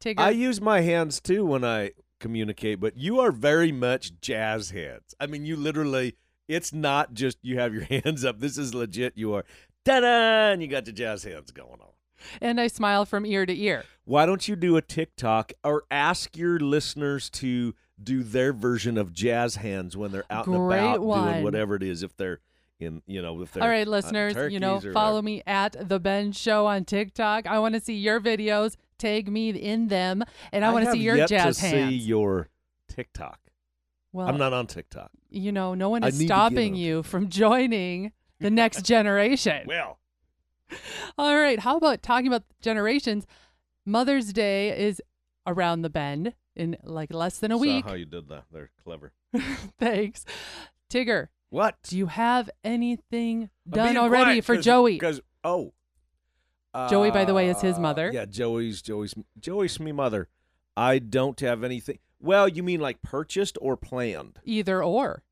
Tigger. 0.00 0.20
I 0.20 0.30
use 0.30 0.60
my 0.60 0.82
hands 0.82 1.20
too 1.20 1.44
when 1.44 1.64
I 1.64 1.90
communicate, 2.20 2.78
but 2.78 2.96
you 2.96 3.18
are 3.18 3.32
very 3.32 3.72
much 3.72 4.12
jazz 4.20 4.70
hands. 4.70 5.12
I 5.18 5.26
mean, 5.26 5.44
you 5.44 5.56
literally, 5.56 6.14
it's 6.46 6.72
not 6.72 7.14
just 7.14 7.38
you 7.42 7.58
have 7.58 7.74
your 7.74 7.82
hands 8.04 8.24
up. 8.24 8.38
This 8.38 8.56
is 8.56 8.76
legit. 8.76 9.14
You 9.16 9.34
are, 9.34 9.44
da 9.84 9.98
da, 9.98 10.52
and 10.52 10.62
you 10.62 10.68
got 10.68 10.84
the 10.84 10.92
jazz 10.92 11.24
hands 11.24 11.50
going 11.50 11.80
on. 11.80 11.90
and 12.40 12.60
I 12.60 12.68
smile 12.68 13.06
from 13.06 13.26
ear 13.26 13.44
to 13.44 13.58
ear. 13.60 13.82
Why 14.04 14.24
don't 14.24 14.46
you 14.46 14.54
do 14.54 14.76
a 14.76 14.82
TikTok 14.82 15.52
or 15.64 15.82
ask 15.90 16.36
your 16.36 16.60
listeners 16.60 17.28
to 17.30 17.74
do 18.02 18.22
their 18.22 18.52
version 18.52 18.98
of 18.98 19.12
jazz 19.12 19.56
hands 19.56 19.96
when 19.96 20.10
they're 20.12 20.24
out 20.30 20.46
and 20.46 20.56
about 20.56 21.00
one. 21.00 21.32
doing 21.32 21.44
whatever 21.44 21.76
it 21.76 21.82
is 21.82 22.02
if 22.02 22.16
they're 22.16 22.40
in, 22.80 23.02
you 23.06 23.22
know, 23.22 23.40
if 23.42 23.52
they're 23.52 23.62
All 23.62 23.68
right, 23.68 23.86
listeners, 23.86 24.52
you 24.52 24.58
know, 24.58 24.80
follow 24.92 25.22
me 25.22 25.42
at 25.46 25.88
the 25.88 26.00
Bend 26.00 26.34
Show 26.36 26.66
on 26.66 26.84
TikTok. 26.84 27.46
I 27.46 27.58
want 27.58 27.74
to 27.74 27.80
see 27.80 27.94
your 27.94 28.20
videos. 28.20 28.76
Tag 28.98 29.28
me 29.28 29.50
in 29.50 29.88
them, 29.88 30.22
and 30.52 30.64
I, 30.64 30.72
want 30.72 30.86
to 30.86 30.92
see 30.92 30.98
your 31.00 31.16
yet 31.16 31.28
jazz 31.28 31.58
to 31.58 31.66
hands. 31.66 31.90
see 31.90 31.96
your 31.96 32.48
TikTok. 32.88 33.40
well, 34.12 34.28
I'm 34.28 34.38
not 34.38 34.52
on 34.52 34.66
TikTok. 34.68 35.10
you 35.30 35.50
know, 35.50 35.74
no 35.74 35.88
one 35.88 36.04
is 36.04 36.18
need 36.18 36.26
to 36.26 36.28
get 36.28 36.34
stopping 36.34 36.74
you 36.76 37.02
from 37.02 37.28
joining 37.28 38.12
the 38.38 38.50
next 38.50 38.82
generation. 38.86 39.66
Well, 39.66 39.98
All 41.18 41.36
right, 41.36 41.58
how 41.58 41.76
about 41.76 42.02
talking 42.02 42.28
about 42.28 42.44
generations? 42.62 43.26
Mother's 43.84 44.32
Day 44.32 44.78
is 44.78 45.02
around 45.46 45.82
the 45.82 45.90
bend 45.90 46.34
in 46.56 46.76
like 46.82 47.12
less 47.12 47.38
than 47.38 47.50
a 47.52 47.56
saw 47.56 47.60
week. 47.60 47.84
how 47.84 47.94
you 47.94 48.04
did 48.04 48.28
that. 48.28 48.44
They're 48.52 48.70
clever. 48.84 49.12
Thanks. 49.78 50.24
Tigger, 50.90 51.28
What? 51.50 51.76
do 51.82 51.96
you 51.98 52.06
have 52.06 52.50
anything 52.62 53.50
done 53.68 53.96
already 53.96 54.40
for 54.40 54.56
Joey? 54.56 54.92
Because 54.94 55.20
oh, 55.42 55.72
Joey, 56.90 57.10
by 57.10 57.24
the 57.24 57.34
way, 57.34 57.48
is 57.48 57.60
his 57.60 57.76
Uh, 57.76 57.80
mother. 57.80 58.10
Yeah, 58.12 58.24
Joey's 58.24 58.82
Joey's 58.82 59.14
Joey's 59.38 59.78
me 59.80 59.92
mother. 59.92 60.28
I 60.76 60.98
don't 60.98 61.38
have 61.40 61.62
anything. 61.64 61.98
Well, 62.20 62.48
you 62.48 62.62
mean 62.62 62.80
like 62.80 63.02
purchased 63.02 63.58
or 63.60 63.76
planned? 63.76 64.38
Either 64.44 64.82
or. 64.82 65.22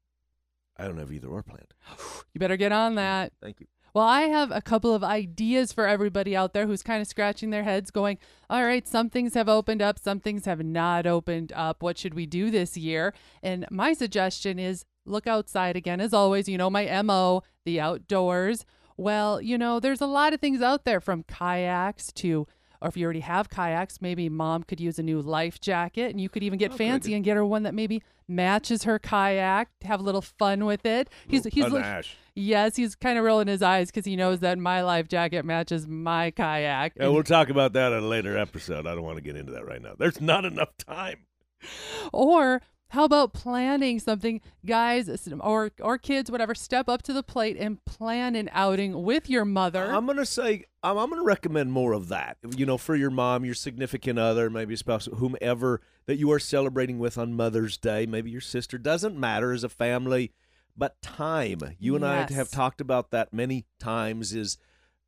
I 0.77 0.85
don't 0.87 0.99
have 0.99 1.13
either 1.13 1.29
or 1.29 1.43
planned. 1.43 1.75
You 2.35 2.39
better 2.39 2.57
get 2.57 2.73
on 2.73 2.95
that. 2.95 3.33
Thank 3.43 3.61
you. 3.61 3.67
Well, 3.95 4.07
I 4.07 4.23
have 4.23 4.51
a 4.51 4.63
couple 4.63 4.95
of 4.95 5.05
ideas 5.05 5.71
for 5.73 5.87
everybody 5.87 6.35
out 6.35 6.55
there 6.55 6.67
who's 6.67 6.83
kind 6.83 7.03
of 7.03 7.09
scratching 7.09 7.51
their 7.51 7.65
heads, 7.65 7.91
going, 7.91 8.19
All 8.49 8.65
right, 8.65 8.89
some 8.89 9.11
things 9.11 9.35
have 9.35 9.51
opened 9.51 9.83
up, 9.83 9.99
some 9.99 10.19
things 10.19 10.47
have 10.47 10.65
not 10.65 11.07
opened 11.07 11.53
up. 11.55 11.83
What 11.83 11.99
should 11.99 12.15
we 12.15 12.25
do 12.25 12.51
this 12.51 12.77
year? 12.77 13.13
And 13.43 13.67
my 13.71 13.93
suggestion 13.93 14.59
is 14.59 14.87
look 15.05 15.27
outside 15.27 15.77
again, 15.77 16.01
as 16.01 16.15
always. 16.15 16.49
You 16.49 16.57
know, 16.57 16.71
my 16.71 17.03
MO, 17.03 17.43
the 17.67 17.81
outdoors. 17.81 18.65
Well, 18.97 19.43
you 19.43 19.59
know, 19.59 19.79
there's 19.79 20.01
a 20.01 20.07
lot 20.07 20.33
of 20.33 20.41
things 20.41 20.63
out 20.63 20.85
there 20.85 21.01
from 21.01 21.25
kayaks 21.25 22.13
to, 22.15 22.47
or 22.83 22.89
if 22.89 22.97
you 22.97 23.05
already 23.05 23.21
have 23.21 23.49
kayaks, 23.49 24.03
maybe 24.03 24.29
mom 24.29 24.65
could 24.65 24.81
use 24.81 24.99
a 24.99 25.03
new 25.03 25.23
life 25.23 25.61
jacket 25.61 26.11
and 26.11 26.21
you 26.21 26.29
could 26.29 26.43
even 26.43 26.59
get 26.59 26.73
Oh, 26.73 26.77
fancy 26.77 27.11
good. 27.11 27.17
and 27.17 27.25
get 27.25 27.37
her 27.37 27.45
one 27.47 27.63
that 27.63 27.75
maybe 27.75 28.03
matches 28.29 28.85
her 28.85 28.99
kayak, 28.99 29.69
have 29.83 30.01
a 30.01 30.03
little 30.03 30.21
fun 30.23 30.65
with 30.65 30.85
it. 30.85 31.09
He's, 31.29 31.45
he's, 31.45 31.69
look- 31.69 31.83
panache. 31.83 32.17
Yes, 32.35 32.77
he's 32.77 32.95
kind 32.95 33.19
of 33.19 33.25
rolling 33.25 33.47
his 33.49 33.61
eyes 33.63 33.91
because 33.91 34.07
he 34.07 34.17
knows 34.17 34.41
that 34.41 34.59
my 34.59 34.83
life 34.83 35.07
jacket 35.07 35.45
matches 35.45 35.87
my 35.87 36.31
kayak. 36.31 36.95
Yeah, 36.97 37.09
we'll 37.09 37.23
talk 37.25 37.51
about 37.51 37.75
that 37.75 37.93
in 37.93 38.03
a 38.03 38.07
later 38.07 38.39
episode. 38.39 38.87
I 38.87 38.95
don't 38.95 39.03
want 39.05 39.17
to 39.19 39.23
get 39.23 39.37
into 39.37 39.53
that 39.53 39.67
right 39.67 39.83
now. 39.83 39.93
There's 39.99 40.21
not 40.21 40.45
enough 40.47 40.75
time. 40.79 41.27
Or 42.13 42.63
how 42.93 43.05
about 43.05 43.33
planning 43.33 43.99
something, 43.99 44.43
guys, 44.67 45.09
or 45.41 45.71
or 45.81 45.97
kids, 45.97 46.31
whatever? 46.31 46.55
Step 46.55 46.91
up 46.91 47.01
to 47.05 47.15
the 47.15 47.23
plate 47.23 47.57
and 47.59 47.83
plan 47.87 48.37
an 48.37 48.51
outing 48.53 49.03
with 49.03 49.31
your 49.31 49.47
mother. 49.47 49.91
I'm 49.91 50.05
gonna 50.07 50.27
say 50.27 50.65
I'm, 50.83 50.99
I'm 50.99 51.09
gonna 51.09 51.23
recommend 51.23 51.73
more 51.73 51.95
of 51.95 52.09
that. 52.09 52.37
You 52.55 52.67
know, 52.67 52.77
for 52.77 52.95
your 52.95 53.11
mom, 53.11 53.47
your 53.47 53.55
significant 53.55 54.19
other, 54.19 54.51
maybe 54.51 54.75
a 54.75 54.77
spouse, 54.77 55.09
whomever 55.17 55.81
that 56.05 56.17
you 56.17 56.31
are 56.33 56.39
celebrating 56.39 56.99
with 56.99 57.17
on 57.17 57.33
Mother's 57.33 57.79
Day, 57.79 58.05
maybe 58.05 58.31
your 58.31 58.43
sister. 58.43 58.77
Doesn't 58.77 59.17
matter 59.17 59.53
as 59.53 59.65
a 59.65 59.71
family, 59.71 60.33
but 60.77 61.01
time. 61.01 61.61
You 61.79 61.97
and 61.97 62.05
I 62.05 62.31
have 62.31 62.51
talked 62.51 62.83
about 62.83 63.11
that 63.13 63.33
many 63.33 63.65
times. 63.81 64.35
Is 64.35 64.59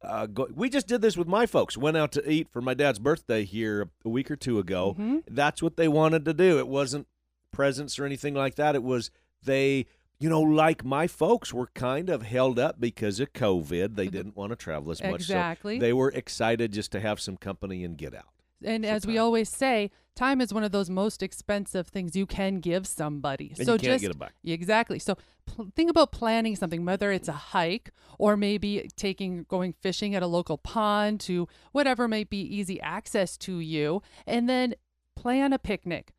uh, 0.03 0.25
go, 0.25 0.49
we 0.55 0.71
just 0.71 0.87
did 0.87 1.03
this 1.03 1.19
with 1.19 1.29
my 1.29 1.45
folks. 1.45 1.77
Went 1.77 1.99
out 1.99 2.13
to 2.13 2.31
eat 2.31 2.49
for 2.51 2.63
my 2.63 2.73
dad's 2.73 2.99
birthday 2.99 3.45
here 3.45 3.91
a 4.07 4.09
week 4.09 4.31
or 4.31 4.37
two 4.37 4.59
ago. 4.59 4.97
Mhm. 4.99 5.23
That's 5.29 5.63
what 5.63 5.77
they 5.77 5.89
wanted 5.89 6.25
to 6.25 6.33
do. 6.33 6.59
It 6.59 6.69
wasn't 6.69 7.07
presents 7.55 7.99
or 7.99 8.05
anything 8.05 8.35
like 8.35 8.57
that. 8.57 8.75
It 8.75 8.83
was 8.83 9.11
they, 9.43 9.87
you 10.19 10.29
know, 10.29 10.41
like 10.41 10.85
my 10.85 11.07
folks 11.07 11.53
were 11.53 11.69
kind 11.75 12.09
of 12.11 12.23
held 12.23 12.59
up 12.59 12.81
because 12.81 13.21
of 13.21 13.33
COVID. 13.33 13.97
They 13.97 14.09
didn't 14.17 14.37
want 14.37 14.51
to 14.51 14.57
travel 14.57 14.91
as 14.91 15.03
much. 15.03 15.15
Exactly. 15.15 15.79
So 15.79 15.81
they 15.81 15.93
were 15.93 16.11
excited 16.11 16.73
just 16.73 16.93
to 16.93 17.01
have 17.01 17.21
some 17.21 17.37
company 17.37 17.85
and 17.85 17.97
get 17.97 18.15
out. 18.15 18.29
and 18.65 18.85
as 18.87 19.07
we 19.07 19.19
always 19.19 19.49
say, 19.49 19.91
time 20.15 20.41
is 20.41 20.55
one 20.55 20.65
of 20.65 20.73
those 20.73 20.89
most 20.89 21.23
expensive 21.23 21.89
things 21.89 22.17
you 22.17 22.27
can 22.27 22.61
give 22.61 22.87
somebody. 22.87 23.53
And 23.59 23.67
so 23.67 23.73
you 23.75 23.79
can't 23.79 23.93
just 23.93 24.03
get 24.03 24.11
it 24.13 24.19
back. 24.19 24.35
exactly. 24.45 24.99
So 24.99 25.17
pl- 25.47 25.73
think 25.75 25.91
about 25.91 26.13
planning 26.13 26.57
something, 26.57 26.85
whether 26.85 27.13
it's 27.13 27.29
a 27.29 27.33
hike 27.33 27.91
or 28.19 28.37
maybe 28.37 28.89
taking 28.97 29.45
going 29.49 29.75
fishing 29.81 30.15
at 30.15 30.23
a 30.23 30.27
local 30.27 30.57
pond 30.57 31.21
to 31.21 31.49
whatever 31.73 32.09
might 32.09 32.31
be 32.31 32.41
easy 32.41 32.81
access 32.81 33.37
to 33.39 33.59
you, 33.59 34.03
and 34.27 34.49
then 34.49 34.75
plan 35.17 35.53
a 35.53 35.59
picnic. 35.59 36.13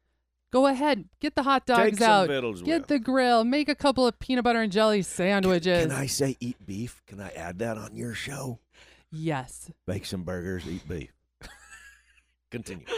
Go 0.56 0.68
ahead, 0.68 1.10
get 1.20 1.36
the 1.36 1.44
hot 1.44 1.66
dogs 1.66 1.84
Take 1.84 1.98
some 2.00 2.10
out, 2.10 2.28
vittles 2.30 2.62
get 2.62 2.84
with. 2.84 2.88
the 2.88 2.98
grill, 2.98 3.44
make 3.44 3.68
a 3.68 3.76
couple 3.76 4.08
of 4.08 4.18
peanut 4.20 4.46
butter 4.46 4.62
and 4.62 4.72
jelly 4.72 5.02
sandwiches. 5.02 5.84
Can 5.84 5.92
I 5.92 6.06
say 6.06 6.38
eat 6.40 6.66
beef? 6.66 7.02
Can 7.08 7.20
I 7.20 7.28
add 7.32 7.60
that 7.60 7.78
on 7.78 7.94
your 7.98 8.14
show? 8.14 8.60
yes. 9.12 9.70
Bake 9.86 10.06
some 10.06 10.24
burgers, 10.24 10.66
eat 10.66 10.88
beef. 10.88 11.12
Continue. 12.52 12.86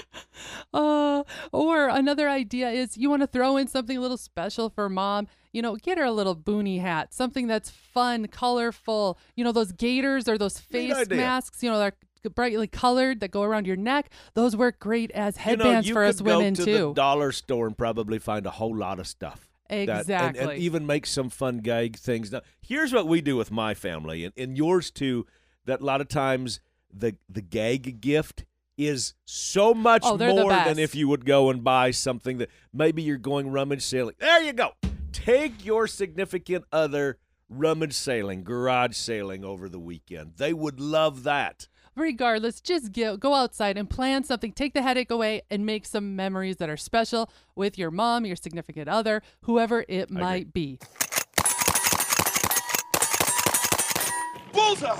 Uh, 0.71 1.23
or 1.51 1.87
another 1.87 2.29
idea 2.29 2.69
is 2.69 2.95
you 2.95 3.09
want 3.09 3.23
to 3.23 3.27
throw 3.27 3.57
in 3.57 3.67
something 3.67 3.97
a 3.97 4.01
little 4.01 4.17
special 4.17 4.69
for 4.69 4.87
mom. 4.87 5.27
You 5.51 5.63
know, 5.63 5.75
get 5.77 5.97
her 5.97 6.03
a 6.03 6.11
little 6.11 6.35
boonie 6.35 6.77
hat, 6.77 7.11
something 7.11 7.47
that's 7.47 7.71
fun, 7.71 8.27
colorful. 8.27 9.17
You 9.35 9.43
know, 9.43 9.51
those 9.51 9.71
gaiters 9.71 10.27
or 10.27 10.37
those 10.37 10.59
face 10.59 10.93
idea. 10.93 11.17
masks, 11.17 11.63
you 11.63 11.71
know, 11.71 11.79
they're 11.79 11.93
brightly 12.35 12.67
colored 12.67 13.19
that 13.21 13.31
go 13.31 13.43
around 13.43 13.67
your 13.67 13.75
neck. 13.75 14.09
Those 14.33 14.55
work 14.55 14.79
great 14.79 15.11
as 15.11 15.35
you 15.37 15.57
know, 15.57 15.63
headbands 15.65 15.87
you 15.87 15.93
for 15.93 16.03
us 16.05 16.21
women, 16.21 16.53
go 16.53 16.63
to 16.63 16.65
too. 16.65 16.87
the 16.89 16.93
dollar 16.93 17.31
store 17.31 17.67
and 17.67 17.77
probably 17.77 18.19
find 18.19 18.45
a 18.45 18.51
whole 18.51 18.75
lot 18.75 18.99
of 18.99 19.07
stuff. 19.07 19.49
that- 19.69 20.07
and- 20.37 20.37
and, 20.37 20.59
even 20.59 20.85
make 20.85 21.05
some 21.05 21.29
fun 21.29 21.57
gag 21.57 21.97
things. 21.97 22.31
Now, 22.31 22.41
here's 22.61 22.93
what 22.93 23.05
we 23.07 23.19
do 23.19 23.35
with 23.35 23.51
my 23.51 23.73
family, 23.73 24.23
and, 24.23 24.33
and 24.37 24.57
yours 24.57 24.91
too. 24.91 25.25
That 25.65 25.81
a 25.81 25.85
lot 25.85 25.99
of 25.99 26.07
times 26.07 26.61
the 26.93 27.17
the 27.27 27.41
gag 27.41 27.99
gift 27.99 28.45
is 28.77 29.13
so 29.25 29.73
much 29.73 30.03
Oh, 30.05 30.17
more 30.17 30.51
than 30.51 30.79
if 30.79 30.95
you 30.95 31.07
would 31.09 31.25
go 31.25 31.49
and 31.49 31.63
buy 31.63 31.91
something 31.91 32.37
that 32.37 32.49
maybe 32.71 33.01
you're 33.01 33.17
going 33.17 33.51
rummage 33.51 33.81
sailing. 33.83 34.15
There 34.19 34.41
you 34.41 34.53
go. 34.53 34.71
Take 35.11 35.65
your 35.65 35.87
significant 35.87 36.63
other 36.71 37.17
rummage 37.49 37.93
sailing, 37.93 38.43
garage 38.43 38.95
sailing 38.95 39.43
over 39.43 39.67
the 39.67 39.79
weekend. 39.79 40.33
They 40.37 40.53
would 40.53 40.79
love 40.79 41.23
that. 41.23 41.67
Regardless, 41.97 42.61
just 42.61 42.93
go, 42.93 43.17
go 43.17 43.33
outside 43.33 43.75
and 43.75 43.89
plan 43.89 44.23
something. 44.23 44.51
Take 44.51 44.75
the 44.75 44.83
headache 44.83 45.09
away 45.09 45.41
and 45.49 45.65
make 45.65 45.83
some 45.83 46.15
memories 46.15 46.57
that 46.57 46.69
are 46.69 46.77
special 46.77 47.27
with 47.55 47.75
your 47.75 47.89
mom, 47.89 48.23
your 48.23 48.35
significant 48.35 48.87
other, 48.87 49.23
whoever 49.41 49.83
it 49.87 50.11
might 50.11 50.53
be. 50.53 50.77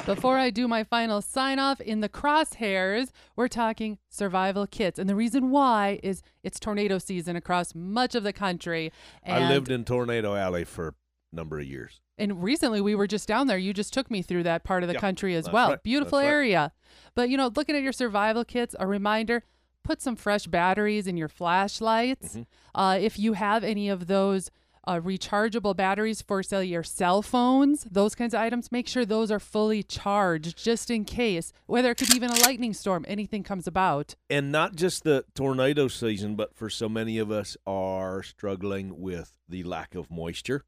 Before 0.06 0.40
I 0.40 0.50
do 0.50 0.68
my 0.68 0.84
final 0.84 1.22
sign 1.22 1.60
off 1.60 1.80
in 1.82 2.00
the 2.02 2.10
crosshairs, 2.10 3.10
we're 3.36 3.48
talking 3.48 4.00
survival 4.10 4.66
kits. 4.66 4.98
And 4.98 5.08
the 5.08 5.16
reason 5.16 5.52
why 5.52 6.00
is 6.02 6.24
it's 6.42 6.60
tornado 6.60 6.98
season 6.98 7.36
across 7.36 7.76
much 7.76 8.16
of 8.16 8.24
the 8.24 8.34
country. 8.34 8.92
And, 9.22 9.44
I 9.44 9.50
lived 9.50 9.70
in 9.70 9.86
Tornado 9.86 10.36
Alley 10.36 10.64
for 10.64 10.88
a 10.88 10.94
number 11.32 11.60
of 11.60 11.66
years. 11.66 12.00
and 12.18 12.42
recently 12.42 12.82
we 12.82 12.96
were 12.96 13.06
just 13.08 13.28
down 13.28 13.48
there. 13.48 13.58
You 13.58 13.74
just 13.74 13.94
took 13.94 14.10
me 14.10 14.22
through 14.22 14.44
that 14.44 14.64
part 14.64 14.82
of 14.84 14.88
the 14.88 14.94
Yeah, 14.96 15.00
country 15.02 15.36
as 15.36 15.50
well. 15.52 15.70
right, 15.72 15.84
Beautiful 15.84 16.18
that's 16.20 16.26
right. 16.26 16.32
area. 16.32 16.72
But, 17.16 17.30
you 17.30 17.38
know, 17.38 17.52
looking 17.56 17.76
at 17.76 17.84
your 17.84 17.92
survival 17.94 18.44
kits, 18.46 18.76
a 18.80 18.88
reminder 18.88 19.44
put 19.84 20.02
some 20.02 20.16
fresh 20.16 20.48
batteries 20.48 21.06
in 21.08 21.16
your 21.16 21.28
flashlights. 21.30 22.36
Mm-hmm. 22.36 22.80
Uh, 22.80 22.96
if 22.98 23.18
you 23.20 23.34
have 23.34 23.64
any 23.64 23.88
of 23.90 24.08
those 24.08 24.50
uh, 24.86 25.00
rechargeable 25.00 25.76
batteries 25.76 26.22
for, 26.22 26.42
say, 26.42 26.64
your 26.66 26.82
cell 26.84 27.22
phones, 27.22 27.84
those 27.92 28.16
kinds 28.16 28.34
of 28.34 28.40
items, 28.40 28.72
make 28.72 28.88
sure 28.88 29.06
those 29.06 29.30
are 29.30 29.40
fully 29.40 29.84
charged 29.84 30.58
just 30.58 30.90
in 30.90 31.04
case, 31.06 31.52
whether 31.68 31.92
it 31.92 31.96
could 31.98 32.10
be 32.10 32.16
even 32.16 32.32
a 32.32 32.40
lightning 32.42 32.74
storm, 32.74 33.06
anything 33.08 33.44
comes 33.44 33.68
about. 33.68 34.16
and 34.30 34.52
not 34.52 34.76
just 34.76 35.04
the 35.04 35.24
tornado 35.36 35.88
season, 35.90 36.36
but 36.36 36.56
for 36.56 36.70
so 36.70 36.88
many 36.90 37.18
of 37.18 37.30
us 37.32 37.56
are 37.68 38.24
struggling 38.24 39.00
with 39.02 39.38
the 39.50 39.64
lack 39.64 39.94
of 39.94 40.10
moisture, 40.10 40.64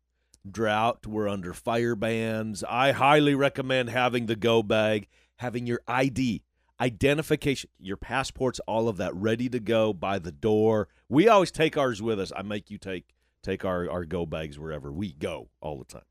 drought. 0.52 1.06
We're 1.08 1.28
under 1.28 1.54
fire 1.54 1.96
bans. 1.96 2.64
I 2.68 2.92
highly 2.92 3.36
recommend 3.36 3.90
having 3.90 4.26
the 4.26 4.36
go 4.36 4.64
bag, 4.64 5.08
having 5.38 5.68
your 5.68 5.82
ID, 5.88 6.44
identification, 6.80 7.70
your 7.80 7.98
passports, 7.98 8.60
all 8.68 8.88
of 8.88 8.98
that 8.98 9.14
ready 9.16 9.50
to 9.50 9.60
go 9.60 9.94
by 9.94 10.20
the 10.20 10.32
door. 10.32 10.88
We 11.08 11.28
always 11.28 11.52
take 11.52 11.78
ours 11.78 12.02
with 12.02 12.20
us. 12.20 12.32
I 12.36 12.42
make 12.42 12.70
you 12.70 12.78
take 12.78 13.14
take 13.44 13.64
our, 13.64 13.90
our 13.90 14.06
go 14.06 14.26
bags 14.26 14.60
wherever 14.60 14.92
we 14.92 15.14
go 15.14 15.50
all 15.62 15.78
the 15.78 15.86
time. 15.86 16.04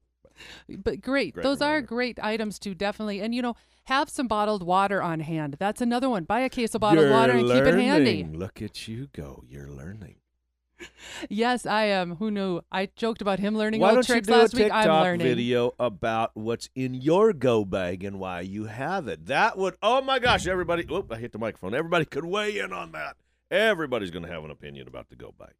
But 0.68 1.00
great. 1.00 1.34
Great 1.34 1.42
Those 1.42 1.60
are 1.60 1.80
great 1.82 2.18
items 2.22 2.58
to 2.60 2.74
definitely, 2.74 3.20
and 3.20 3.34
you 3.34 3.42
know, 3.42 3.56
have 3.84 4.08
some 4.08 4.28
bottled 4.28 4.62
water 4.62 5.02
on 5.02 5.20
hand. 5.20 5.56
That's 5.58 5.80
another 5.80 6.08
one. 6.08 6.24
Buy 6.24 6.40
a 6.40 6.48
case 6.48 6.74
of 6.74 6.80
bottled 6.80 7.06
You're 7.06 7.12
water 7.12 7.32
and 7.32 7.46
keep 7.46 7.64
it 7.64 7.74
handy. 7.74 8.24
Look 8.24 8.62
at 8.62 8.86
you 8.86 9.08
go. 9.12 9.44
You're 9.48 9.70
learning. 9.70 10.16
Yes, 11.28 11.66
I 11.66 11.84
am. 11.84 12.16
Who 12.16 12.30
knew? 12.30 12.60
I 12.70 12.88
joked 12.94 13.20
about 13.20 13.40
him 13.40 13.56
learning 13.56 13.80
Why 13.80 13.88
old 13.88 13.96
don't 13.96 14.08
you 14.08 14.14
tricks 14.14 14.28
last 14.28 14.54
week. 14.54 14.64
TikTok 14.64 14.86
I'm 14.86 15.02
learning. 15.02 15.26
video 15.26 15.72
about 15.78 16.30
what's 16.34 16.68
in 16.74 16.94
your 16.94 17.32
go 17.32 17.64
bag 17.64 18.04
and 18.04 18.20
why 18.20 18.40
you 18.40 18.66
have 18.66 19.08
it? 19.08 19.26
That 19.26 19.58
would. 19.58 19.76
Oh 19.82 20.00
my 20.00 20.18
gosh! 20.18 20.46
Everybody. 20.46 20.86
Oop! 20.92 21.12
I 21.12 21.16
hit 21.16 21.32
the 21.32 21.38
microphone. 21.38 21.74
Everybody 21.74 22.04
could 22.04 22.24
weigh 22.24 22.58
in 22.58 22.72
on 22.72 22.92
that. 22.92 23.16
Everybody's 23.50 24.10
going 24.10 24.24
to 24.24 24.30
have 24.30 24.44
an 24.44 24.50
opinion 24.50 24.86
about 24.86 25.08
the 25.08 25.16
go 25.16 25.34
bag. 25.38 25.54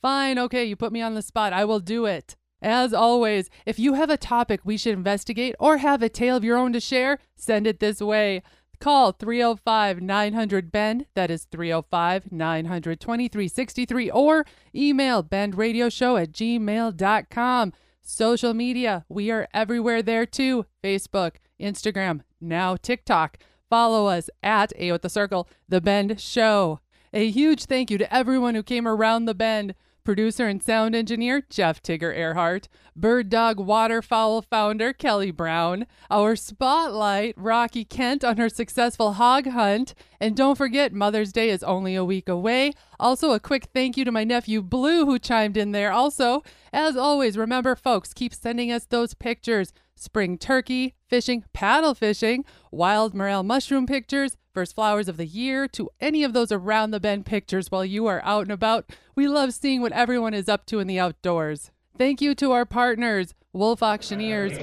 Fine, 0.00 0.38
okay, 0.38 0.64
you 0.64 0.76
put 0.76 0.92
me 0.92 1.02
on 1.02 1.14
the 1.14 1.22
spot. 1.22 1.52
I 1.52 1.64
will 1.64 1.80
do 1.80 2.06
it. 2.06 2.36
As 2.60 2.92
always, 2.92 3.50
if 3.66 3.78
you 3.78 3.94
have 3.94 4.10
a 4.10 4.16
topic 4.16 4.60
we 4.64 4.76
should 4.76 4.94
investigate 4.94 5.54
or 5.60 5.78
have 5.78 6.02
a 6.02 6.08
tale 6.08 6.36
of 6.36 6.42
your 6.42 6.56
own 6.56 6.72
to 6.72 6.80
share, 6.80 7.18
send 7.36 7.66
it 7.66 7.78
this 7.78 8.00
way. 8.00 8.42
Call 8.80 9.12
305 9.12 10.00
900 10.00 10.70
Bend, 10.70 11.06
that 11.14 11.30
is 11.30 11.44
305 11.50 12.30
900 12.30 13.00
2363, 13.00 14.10
or 14.10 14.44
email 14.74 15.22
bendradioshow 15.22 16.22
at 16.22 16.32
gmail.com. 16.32 17.72
Social 18.02 18.54
media, 18.54 19.04
we 19.08 19.30
are 19.30 19.48
everywhere 19.52 20.00
there 20.00 20.24
too 20.24 20.64
Facebook, 20.82 21.32
Instagram, 21.60 22.20
now 22.40 22.76
TikTok. 22.76 23.38
Follow 23.68 24.06
us 24.06 24.30
at 24.42 24.72
A 24.76 24.92
with 24.92 25.02
the 25.02 25.10
Circle, 25.10 25.48
The 25.68 25.80
Bend 25.80 26.20
Show. 26.20 26.80
A 27.12 27.28
huge 27.30 27.64
thank 27.64 27.90
you 27.90 27.98
to 27.98 28.14
everyone 28.14 28.54
who 28.54 28.62
came 28.62 28.86
around 28.86 29.24
the 29.24 29.34
bend. 29.34 29.74
Producer 30.08 30.46
and 30.46 30.62
sound 30.62 30.94
engineer 30.94 31.42
Jeff 31.50 31.82
Tigger 31.82 32.16
Earhart, 32.16 32.66
Bird 32.96 33.28
Dog 33.28 33.60
Waterfowl 33.60 34.40
founder 34.40 34.94
Kelly 34.94 35.30
Brown, 35.30 35.84
our 36.10 36.34
spotlight 36.34 37.34
Rocky 37.36 37.84
Kent 37.84 38.24
on 38.24 38.38
her 38.38 38.48
successful 38.48 39.12
hog 39.12 39.48
hunt, 39.48 39.92
and 40.18 40.34
don't 40.34 40.56
forget 40.56 40.94
Mother's 40.94 41.30
Day 41.30 41.50
is 41.50 41.62
only 41.62 41.94
a 41.94 42.06
week 42.06 42.26
away. 42.26 42.72
Also, 42.98 43.32
a 43.32 43.38
quick 43.38 43.68
thank 43.74 43.98
you 43.98 44.04
to 44.06 44.10
my 44.10 44.24
nephew 44.24 44.62
Blue 44.62 45.04
who 45.04 45.18
chimed 45.18 45.58
in 45.58 45.72
there. 45.72 45.92
Also, 45.92 46.42
as 46.72 46.96
always, 46.96 47.36
remember 47.36 47.76
folks, 47.76 48.14
keep 48.14 48.32
sending 48.32 48.72
us 48.72 48.86
those 48.86 49.12
pictures 49.12 49.74
spring 49.94 50.38
turkey, 50.38 50.94
fishing, 51.06 51.44
paddle 51.52 51.94
fishing, 51.94 52.46
wild 52.70 53.12
morel 53.12 53.42
mushroom 53.42 53.84
pictures, 53.84 54.38
first 54.58 54.74
flowers 54.74 55.08
of 55.08 55.16
the 55.16 55.24
year, 55.24 55.68
to 55.68 55.88
any 56.00 56.24
of 56.24 56.32
those 56.32 56.50
around 56.50 56.90
the 56.90 56.98
bend 56.98 57.24
pictures 57.24 57.70
while 57.70 57.84
you 57.84 58.06
are 58.06 58.20
out 58.24 58.42
and 58.42 58.50
about. 58.50 58.90
We 59.14 59.28
love 59.28 59.54
seeing 59.54 59.80
what 59.80 59.92
everyone 59.92 60.34
is 60.34 60.48
up 60.48 60.66
to 60.66 60.80
in 60.80 60.88
the 60.88 60.98
outdoors. 60.98 61.70
Thank 61.96 62.20
you 62.20 62.34
to 62.34 62.50
our 62.50 62.64
partners, 62.64 63.34
Wolf 63.52 63.84
Auctioneers, 63.84 64.58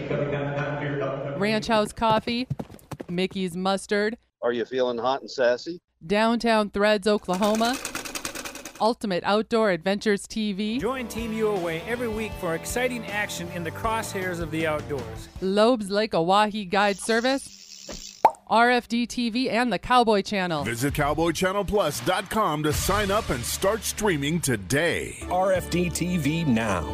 Ranch 1.39 1.67
House 1.67 1.93
Coffee, 1.93 2.45
Mickey's 3.07 3.55
Mustard, 3.55 4.17
Are 4.41 4.51
you 4.51 4.65
feeling 4.65 4.97
hot 4.97 5.21
and 5.21 5.31
sassy? 5.31 5.79
Downtown 6.05 6.71
Threads, 6.71 7.07
Oklahoma, 7.07 7.77
Ultimate 8.81 9.23
Outdoor 9.23 9.71
Adventures 9.71 10.27
TV, 10.27 10.77
Join 10.81 11.07
Team 11.07 11.31
UOA 11.31 11.87
every 11.87 12.09
week 12.09 12.33
for 12.41 12.53
exciting 12.53 13.05
action 13.05 13.47
in 13.55 13.63
the 13.63 13.71
crosshairs 13.71 14.41
of 14.41 14.51
the 14.51 14.67
outdoors. 14.67 15.29
Loeb's 15.39 15.89
Lake 15.89 16.11
Oahe 16.11 16.69
Guide 16.69 16.97
Service, 16.97 17.64
RFD 18.49 19.07
TV, 19.07 19.49
and 19.49 19.73
the 19.73 19.79
Cowboy 19.79 20.21
Channel. 20.21 20.63
Visit 20.63 20.93
CowboyChannelPlus.com 20.93 22.63
to 22.63 22.73
sign 22.73 23.11
up 23.11 23.29
and 23.29 23.43
start 23.43 23.83
streaming 23.83 24.39
today. 24.39 25.17
RFD 25.21 25.91
TV 25.91 26.45
now. 26.45 26.87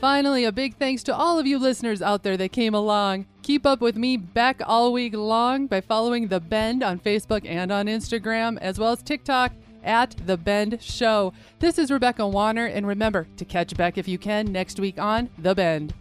Finally, 0.00 0.44
a 0.44 0.52
big 0.52 0.76
thanks 0.76 1.02
to 1.02 1.14
all 1.14 1.38
of 1.38 1.46
you 1.46 1.58
listeners 1.58 2.02
out 2.02 2.22
there 2.22 2.36
that 2.36 2.52
came 2.52 2.74
along. 2.74 3.26
Keep 3.42 3.64
up 3.66 3.80
with 3.80 3.96
me 3.96 4.16
back 4.16 4.60
all 4.66 4.92
week 4.92 5.14
long 5.14 5.66
by 5.66 5.80
following 5.80 6.28
The 6.28 6.40
Bend 6.40 6.82
on 6.82 6.98
Facebook 6.98 7.46
and 7.48 7.70
on 7.72 7.86
Instagram, 7.86 8.58
as 8.58 8.78
well 8.78 8.92
as 8.92 9.02
TikTok 9.02 9.52
at 9.82 10.14
The 10.26 10.36
Bend 10.36 10.82
Show. 10.82 11.32
This 11.58 11.78
is 11.78 11.90
Rebecca 11.90 12.26
Warner, 12.26 12.66
and 12.66 12.86
remember 12.86 13.28
to 13.36 13.44
catch 13.44 13.76
Beck 13.76 13.98
if 13.98 14.08
you 14.08 14.18
can 14.18 14.52
next 14.52 14.80
week 14.80 14.98
on 14.98 15.30
The 15.38 15.54
Bend. 15.54 15.94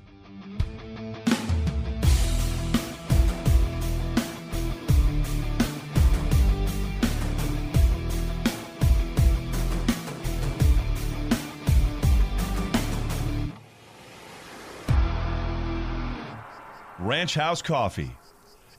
Ranch 17.13 17.35
House 17.35 17.61
Coffee. 17.61 18.09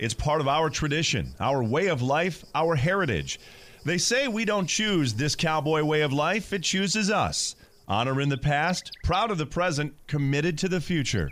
It's 0.01 0.13
part 0.13 0.41
of 0.41 0.49
our 0.49 0.69
tradition, 0.69 1.37
our 1.39 1.63
way 1.63 1.87
of 1.87 2.03
life, 2.03 2.45
our 2.53 2.75
heritage. 2.75 3.39
They 3.85 3.97
say 3.97 4.27
we 4.27 4.45
don't 4.45 4.67
choose 4.67 5.15
this 5.15 5.37
cowboy 5.37 5.85
way 5.85 6.01
of 6.01 6.13
life, 6.13 6.53
it 6.53 6.65
chooses 6.65 7.13
us. 7.13 7.55
Honor 7.87 8.21
in 8.21 8.29
the 8.29 8.37
past, 8.37 8.91
proud 9.05 9.31
of 9.31 9.39
the 9.39 9.47
present, 9.47 9.95
committed 10.09 10.59
to 10.59 10.69
the 10.69 10.81
future. 10.81 11.31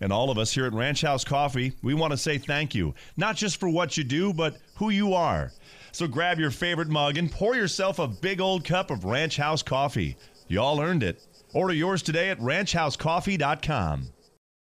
And 0.00 0.12
all 0.12 0.30
of 0.30 0.38
us 0.38 0.52
here 0.52 0.66
at 0.66 0.72
Ranch 0.72 1.00
House 1.00 1.24
Coffee, 1.24 1.72
we 1.82 1.94
want 1.94 2.12
to 2.12 2.16
say 2.16 2.38
thank 2.38 2.76
you, 2.76 2.94
not 3.16 3.34
just 3.34 3.58
for 3.58 3.68
what 3.68 3.96
you 3.96 4.04
do, 4.04 4.32
but 4.32 4.56
who 4.76 4.90
you 4.90 5.14
are. 5.14 5.50
So 5.90 6.06
grab 6.06 6.38
your 6.38 6.52
favorite 6.52 6.88
mug 6.88 7.16
and 7.16 7.28
pour 7.28 7.56
yourself 7.56 7.98
a 7.98 8.06
big 8.06 8.40
old 8.40 8.64
cup 8.64 8.92
of 8.92 9.04
Ranch 9.04 9.36
House 9.36 9.64
Coffee. 9.64 10.16
You 10.46 10.60
all 10.60 10.80
earned 10.80 11.02
it. 11.02 11.20
Order 11.52 11.74
yours 11.74 12.02
today 12.02 12.30
at 12.30 12.38
ranchhousecoffee.com. 12.38 14.12